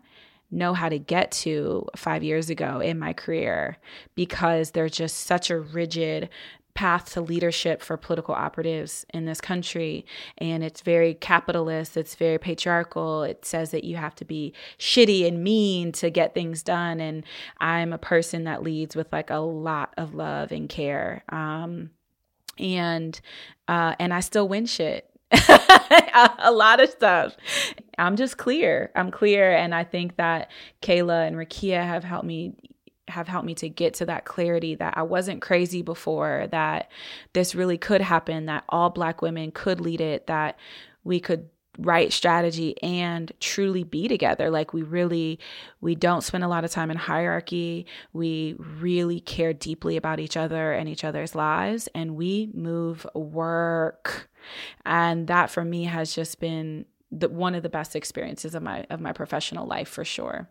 [0.51, 3.77] know how to get to five years ago in my career
[4.15, 6.31] because there's just such a rigid
[6.79, 10.07] path to leadership for political operatives in this country.
[10.39, 13.25] And it's very capitalist, it's very patriarchal.
[13.25, 17.01] It says that you have to be shitty and mean to get things done.
[17.01, 17.25] And
[17.59, 21.25] I'm a person that leads with like a lot of love and care.
[21.31, 21.91] Um,
[22.59, 23.21] and
[23.67, 25.11] uh, and I still win shit.
[25.33, 27.37] a lot of stuff.
[27.99, 28.93] I'm just clear.
[28.95, 29.53] I'm clear.
[29.53, 30.49] And I think that
[30.81, 32.55] Kayla and Rukia have helped me
[33.11, 36.91] have helped me to get to that clarity that I wasn't crazy before, that
[37.33, 40.59] this really could happen, that all Black women could lead it, that
[41.05, 41.49] we could
[41.79, 44.51] write strategy and truly be together.
[44.51, 45.39] Like we really
[45.81, 47.87] we don't spend a lot of time in hierarchy.
[48.13, 54.29] We really care deeply about each other and each other's lives and we move work.
[54.85, 58.85] And that for me has just been the, one of the best experiences of my
[58.91, 60.49] of my professional life for sure.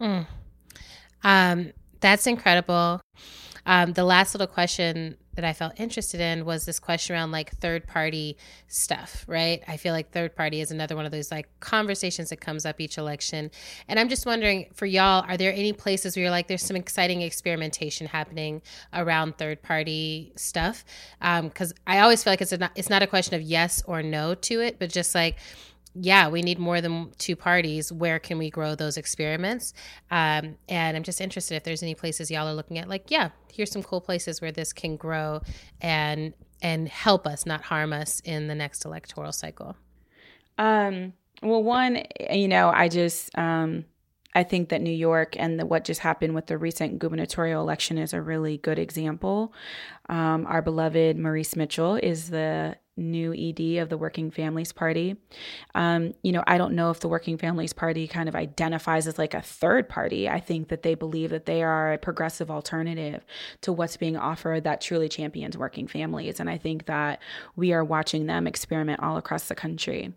[0.00, 0.26] Mm.
[1.22, 3.00] Um, that's incredible.
[3.66, 7.50] Um, the last little question that I felt interested in was this question around like
[7.50, 8.36] third party
[8.68, 9.62] stuff, right?
[9.68, 12.80] I feel like third party is another one of those like conversations that comes up
[12.80, 13.50] each election.
[13.86, 16.76] And I'm just wondering for y'all, are there any places where you're like, there's some
[16.76, 18.60] exciting experimentation happening
[18.92, 20.84] around third party stuff?
[21.20, 24.02] Because um, I always feel like it's, a, it's not a question of yes or
[24.02, 25.36] no to it, but just like,
[25.94, 27.90] yeah, we need more than two parties.
[27.92, 29.72] Where can we grow those experiments?
[30.10, 32.88] Um, and I'm just interested if there's any places y'all are looking at.
[32.88, 35.40] Like, yeah, here's some cool places where this can grow
[35.80, 36.32] and
[36.62, 39.76] and help us, not harm us, in the next electoral cycle.
[40.58, 43.86] Um, Well, one, you know, I just um,
[44.34, 47.98] I think that New York and the, what just happened with the recent gubernatorial election
[47.98, 49.52] is a really good example.
[50.08, 55.16] Um, our beloved Maurice Mitchell is the new ED of the Working Families Party.
[55.74, 59.18] Um, you know, I don't know if the Working Families Party kind of identifies as
[59.18, 60.28] like a third party.
[60.28, 63.24] I think that they believe that they are a progressive alternative
[63.62, 66.38] to what's being offered that truly champions working families.
[66.38, 67.20] And I think that
[67.56, 70.12] we are watching them experiment all across the country.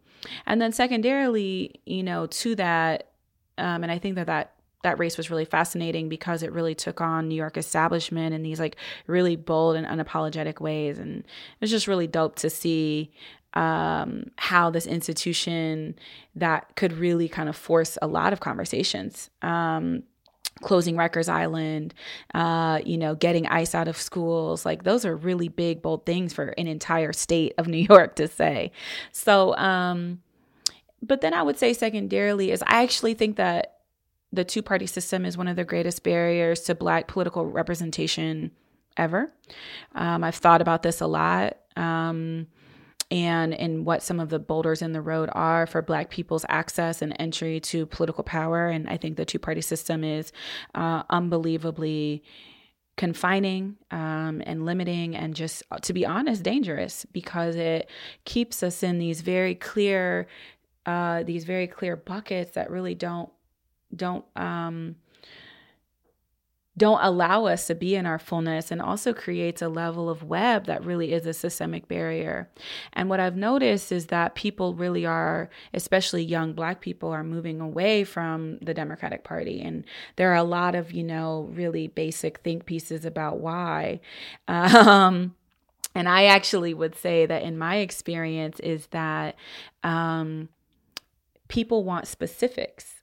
[0.46, 3.13] And then, secondarily, you know, to that,
[3.58, 7.00] um, and I think that that that race was really fascinating because it really took
[7.00, 8.76] on New York establishment in these like
[9.08, 13.12] really bold and unapologetic ways, and it was just really dope to see
[13.54, 15.96] um, how this institution
[16.36, 19.30] that could really kind of force a lot of conversations.
[19.42, 20.04] Um,
[20.62, 21.94] closing Rikers Island,
[22.34, 24.66] uh, you know, getting ICE out of schools.
[24.66, 28.28] Like those are really big, bold things for an entire state of New York to
[28.28, 28.72] say.
[29.12, 30.22] So, um,
[31.04, 33.78] but then I would say secondarily is I actually think that
[34.32, 38.52] the two party system is one of the greatest barriers to Black political representation
[38.98, 39.32] ever.
[39.94, 41.58] Um, I've thought about this a lot.
[41.76, 42.48] Um,
[43.12, 47.02] and and what some of the boulders in the road are for black people's access
[47.02, 50.32] and entry to political power and i think the two-party system is
[50.74, 52.24] uh, unbelievably
[52.96, 57.90] confining um, and limiting and just to be honest dangerous because it
[58.26, 60.28] keeps us in these very clear
[60.86, 63.30] uh, these very clear buckets that really don't
[63.96, 64.96] don't um,
[66.76, 70.66] don't allow us to be in our fullness and also creates a level of web
[70.66, 72.50] that really is a systemic barrier.
[72.94, 77.62] And what I've noticed is that people really are, especially young black people, are moving
[77.62, 79.62] away from the Democratic Party.
[79.62, 79.84] And
[80.16, 84.00] there are a lot of, you know, really basic think pieces about why.
[84.48, 85.36] Um,
[85.96, 89.36] and I actually would say that in my experience is that
[89.84, 90.50] um,
[91.48, 92.96] people want specifics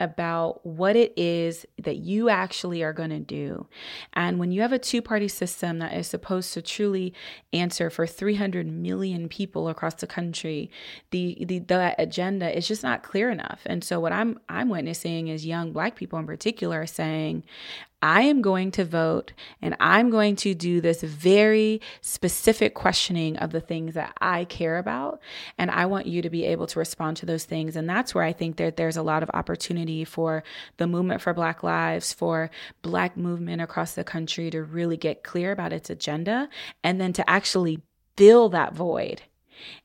[0.00, 3.66] about what it is that you actually are going to do.
[4.12, 7.14] And when you have a two party system that is supposed to truly
[7.52, 10.70] answer for 300 million people across the country,
[11.10, 13.60] the, the, the agenda is just not clear enough.
[13.66, 17.44] And so what I'm I'm witnessing is young black people in particular saying,
[18.04, 19.32] I am going to vote
[19.62, 24.76] and I'm going to do this very specific questioning of the things that I care
[24.76, 25.20] about.
[25.56, 27.76] And I want you to be able to respond to those things.
[27.76, 30.44] And that's where I think that there's a lot of opportunity for
[30.76, 32.50] the movement for Black Lives, for
[32.82, 36.50] Black movement across the country to really get clear about its agenda
[36.82, 37.80] and then to actually
[38.18, 39.22] fill that void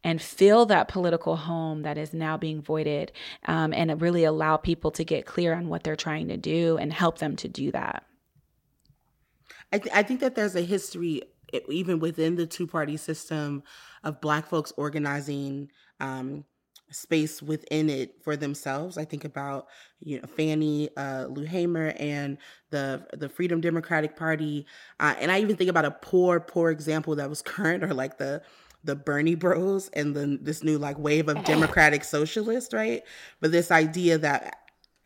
[0.04, 3.14] and fill that political home that is now being voided
[3.46, 6.92] um, and really allow people to get clear on what they're trying to do and
[6.92, 8.04] help them to do that.
[9.72, 11.22] I, th- I think that there's a history,
[11.68, 13.64] even within the two party system,
[14.04, 16.46] of Black folks organizing um,
[16.92, 18.98] space within it for themselves.
[18.98, 19.68] I think about
[20.00, 22.38] you know Fannie uh, Lou Hamer and
[22.72, 24.66] the the Freedom Democratic Party,
[25.00, 28.18] uh, and I even think about a poor poor example that was current, or like
[28.18, 28.42] the
[28.84, 33.04] the Bernie Bros and then this new like wave of democratic socialists, right?
[33.42, 34.56] But this idea that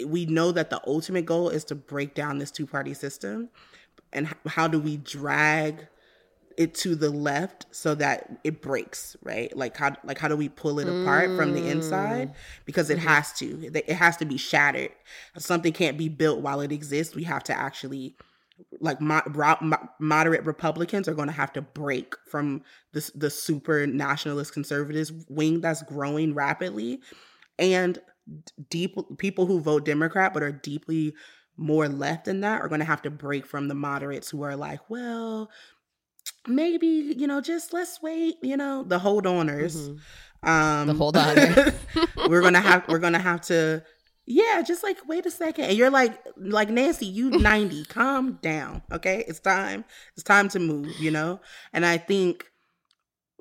[0.06, 3.50] we know that the ultimate goal is to break down this two party system
[4.14, 5.88] and how do we drag
[6.58, 10.50] it to the left so that it breaks right like how like how do we
[10.50, 11.38] pull it apart mm.
[11.38, 12.36] from the inside mm.
[12.66, 13.08] because it mm-hmm.
[13.08, 14.92] has to it has to be shattered
[15.38, 18.16] something can't be built while it exists we have to actually
[18.80, 19.22] like mo-
[19.62, 22.62] mo- moderate republicans are going to have to break from
[22.94, 27.02] this the super nationalist conservatives wing that's growing rapidly
[27.58, 28.00] and
[28.70, 31.14] deep people who vote democrat but are deeply
[31.58, 34.56] more left than that are going to have to break from the moderates who are
[34.56, 35.50] like, well,
[36.48, 39.76] maybe, you know, just let's wait, you know, the hold oners.
[39.76, 40.50] Mm-hmm.
[40.50, 41.38] Um the hold on.
[42.30, 43.84] we're going to have we're going to have to
[44.26, 45.66] yeah, just like wait a second.
[45.66, 49.24] And you're like like Nancy, you 90, calm down, okay?
[49.28, 49.86] It's time.
[50.16, 51.40] It's time to move, you know?
[51.72, 52.52] And I think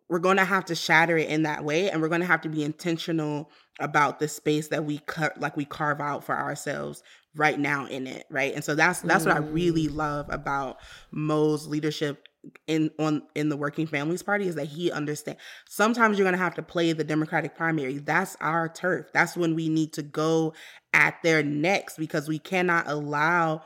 [0.08, 2.42] we're going to have to shatter it in that way and we're going to have
[2.42, 3.50] to be intentional
[3.80, 7.02] about the space that we cut like we carve out for ourselves
[7.34, 8.54] right now in it right?
[8.54, 9.28] And so that's that's mm.
[9.28, 9.96] what i really mm.
[9.96, 10.78] love about
[11.10, 12.28] mo's leadership
[12.66, 16.42] in on in the working families party is that he understands sometimes you're going to
[16.42, 17.98] have to play the democratic primary.
[17.98, 19.06] That's our turf.
[19.12, 20.54] That's when we need to go
[20.92, 23.62] at their necks because we cannot allow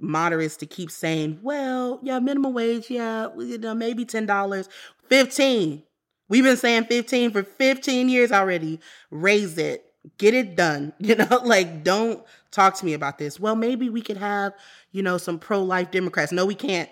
[0.00, 4.68] moderates to keep saying well yeah minimum wage yeah you know maybe $10
[5.10, 5.82] 15
[6.28, 8.80] we've been saying 15 for 15 years already.
[9.10, 9.84] Raise it
[10.18, 14.00] get it done you know like don't talk to me about this well maybe we
[14.00, 14.52] could have
[14.92, 16.90] you know some pro-life democrats no we can't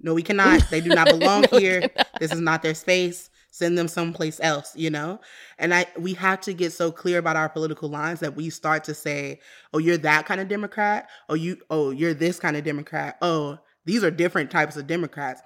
[0.00, 1.88] no we cannot they do not belong no, here
[2.20, 5.20] this is not their space send them someplace else, you know?
[5.60, 8.82] And I we have to get so clear about our political lines that we start
[8.84, 9.38] to say,
[9.72, 11.08] "Oh, you're that kind of Democrat.
[11.28, 13.16] Oh, you oh, you're this kind of Democrat.
[13.22, 15.40] Oh, these are different types of Democrats."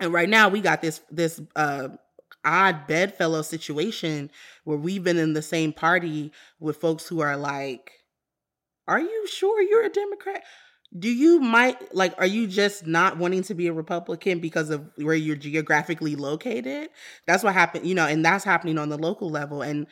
[0.00, 1.90] And right now we got this this uh
[2.44, 4.30] odd bedfellow situation
[4.64, 7.92] where we've been in the same party with folks who are like,
[8.88, 10.42] "Are you sure you're a Democrat?"
[10.98, 14.90] do you might like are you just not wanting to be a republican because of
[14.96, 16.88] where you're geographically located
[17.26, 19.86] that's what happened you know and that's happening on the local level and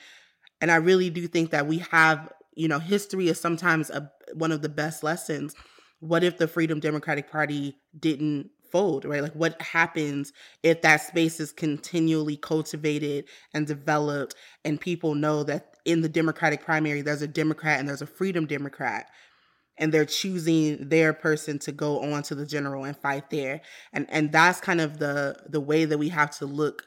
[0.61, 4.51] and i really do think that we have you know history is sometimes a, one
[4.51, 5.55] of the best lessons
[6.01, 9.23] what if the freedom democratic party didn't fold right?
[9.23, 10.33] Like what happens
[10.63, 14.35] if that space is continually cultivated and developed
[14.65, 18.47] and people know that in the democratic primary there's a democrat and there's a freedom
[18.47, 19.09] democrat
[19.79, 23.61] and they're choosing their person to go on to the general and fight there.
[23.93, 26.85] And and that's kind of the the way that we have to look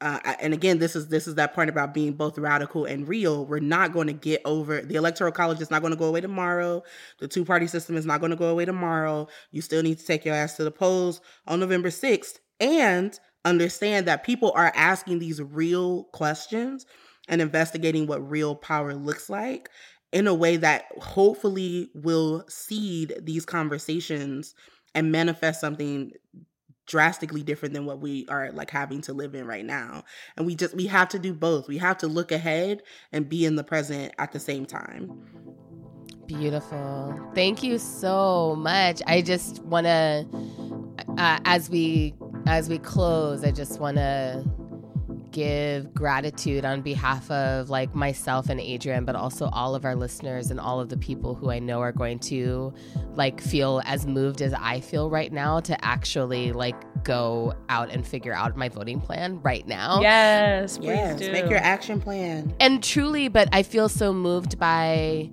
[0.00, 3.44] uh, and again this is this is that point about being both radical and real.
[3.44, 6.20] We're not going to get over the electoral college is not going to go away
[6.20, 6.82] tomorrow.
[7.18, 9.28] The two party system is not going to go away tomorrow.
[9.50, 14.06] You still need to take your ass to the polls on november 6th and understand
[14.06, 16.86] that people are asking these real questions
[17.28, 19.68] and investigating what real power looks like
[20.12, 24.54] in a way that hopefully will seed these conversations
[24.94, 26.12] and manifest something
[26.88, 30.04] drastically different than what we are like having to live in right now.
[30.36, 31.68] And we just we have to do both.
[31.68, 32.82] We have to look ahead
[33.12, 35.12] and be in the present at the same time.
[36.26, 37.18] Beautiful.
[37.34, 39.00] Thank you so much.
[39.06, 40.26] I just want to
[41.16, 42.14] uh, as we
[42.46, 44.44] as we close i just want to
[45.38, 50.50] give gratitude on behalf of like myself and Adrienne, but also all of our listeners
[50.50, 52.74] and all of the people who I know are going to
[53.14, 56.74] like feel as moved as I feel right now to actually like
[57.04, 60.00] go out and figure out my voting plan right now.
[60.00, 61.30] Yes, please yes, do.
[61.30, 62.52] make your action plan.
[62.58, 65.30] And truly, but I feel so moved by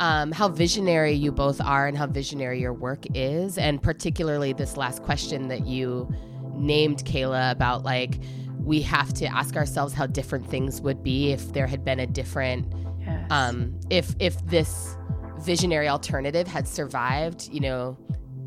[0.00, 4.78] um, how visionary you both are and how visionary your work is, and particularly this
[4.78, 6.10] last question that you
[6.54, 8.18] named Kayla about like
[8.60, 12.06] we have to ask ourselves how different things would be if there had been a
[12.06, 13.26] different yes.
[13.30, 14.96] um if if this
[15.40, 17.96] visionary alternative had survived you know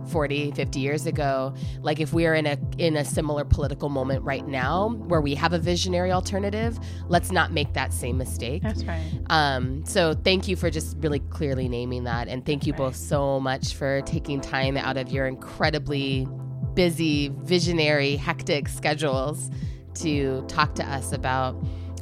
[0.08, 4.48] 40 50 years ago like if we're in a in a similar political moment right
[4.48, 9.04] now where we have a visionary alternative let's not make that same mistake that's right
[9.30, 12.78] um so thank you for just really clearly naming that and thank you right.
[12.78, 16.28] both so much for taking time out of your incredibly
[16.76, 19.50] busy visionary hectic schedules
[19.96, 21.56] to talk to us about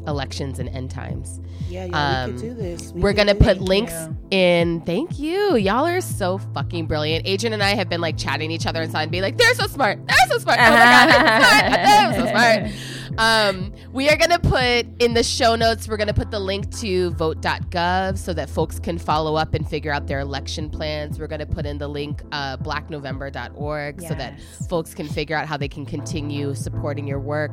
[0.08, 1.40] elections and end times.
[1.70, 2.92] Yeah, yeah, um, we could do this.
[2.92, 4.18] We are gonna put links you.
[4.32, 4.82] in.
[4.82, 5.56] Thank you.
[5.56, 7.26] Y'all are so fucking brilliant.
[7.28, 9.68] Adrienne and I have been like chatting each other inside and be like, "They're so
[9.68, 10.06] smart.
[10.06, 10.60] They're so smart.
[10.60, 12.72] Oh my god, they're so smart."
[13.18, 15.88] Um, we are gonna put in the show notes.
[15.88, 19.92] We're gonna put the link to vote.gov so that folks can follow up and figure
[19.92, 21.20] out their election plans.
[21.20, 24.10] We're gonna put in the link uh, blacknovember.org yes.
[24.10, 27.52] so that folks can figure out how they can continue supporting your work.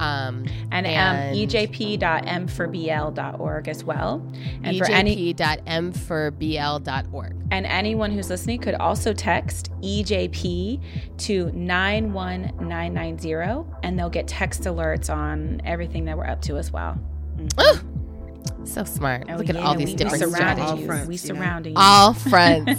[0.00, 4.26] Um, and, um, and um, ejp.m4bl.org as well.
[4.62, 4.78] And ejp.
[4.78, 7.34] for any m4bl.org.
[7.50, 10.82] And anyone who's listening could also text EJP
[11.18, 16.98] to 91990 and they'll get text alerts on everything that we're up to as well.
[17.36, 18.64] Mm-hmm.
[18.64, 19.24] so smart.
[19.28, 20.86] Oh, Look yeah, at all these different strategies.
[20.86, 21.78] Fronts, we surrounding you.
[21.78, 22.78] All friends.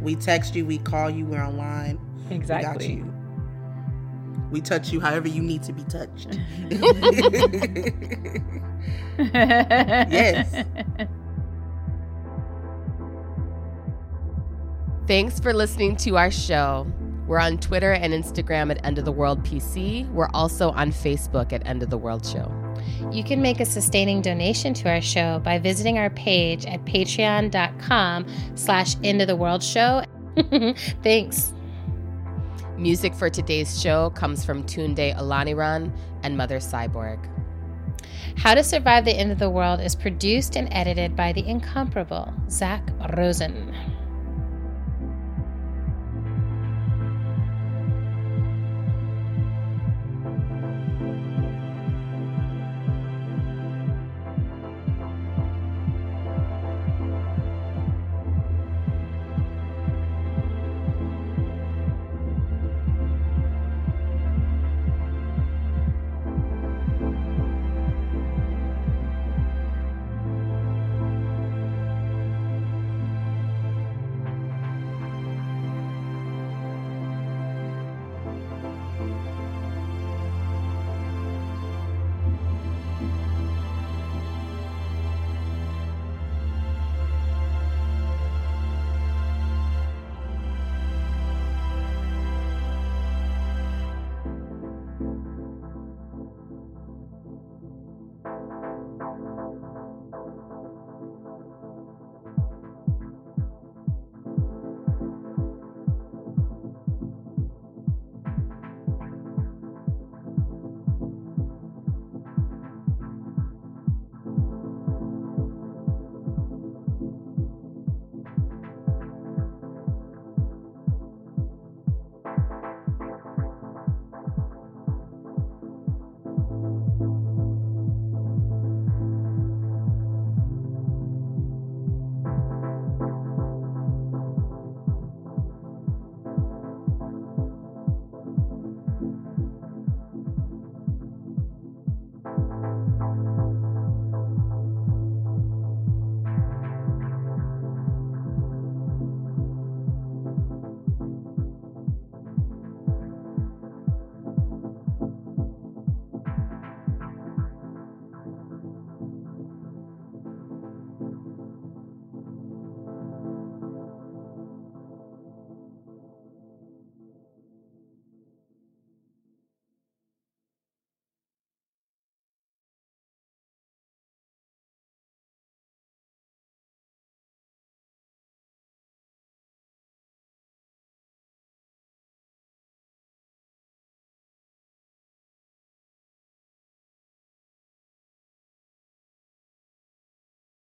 [0.00, 1.98] we text you, we call you, we're online.
[2.30, 2.96] Exactly.
[2.96, 3.04] We,
[4.50, 6.38] we touch you however you need to be touched.
[9.18, 10.64] yes.
[15.06, 16.86] Thanks for listening to our show.
[17.30, 20.10] We're on Twitter and Instagram at End of the World PC.
[20.10, 22.52] We're also on Facebook at End of the World Show.
[23.12, 28.26] You can make a sustaining donation to our show by visiting our page at patreon.com
[28.56, 30.02] slash End of the World Show.
[31.04, 31.52] Thanks.
[32.76, 37.28] Music for today's show comes from Tunde Olaniran and Mother Cyborg.
[38.38, 42.34] How to Survive the End of the World is produced and edited by the incomparable
[42.48, 42.82] Zach
[43.16, 43.72] Rosen.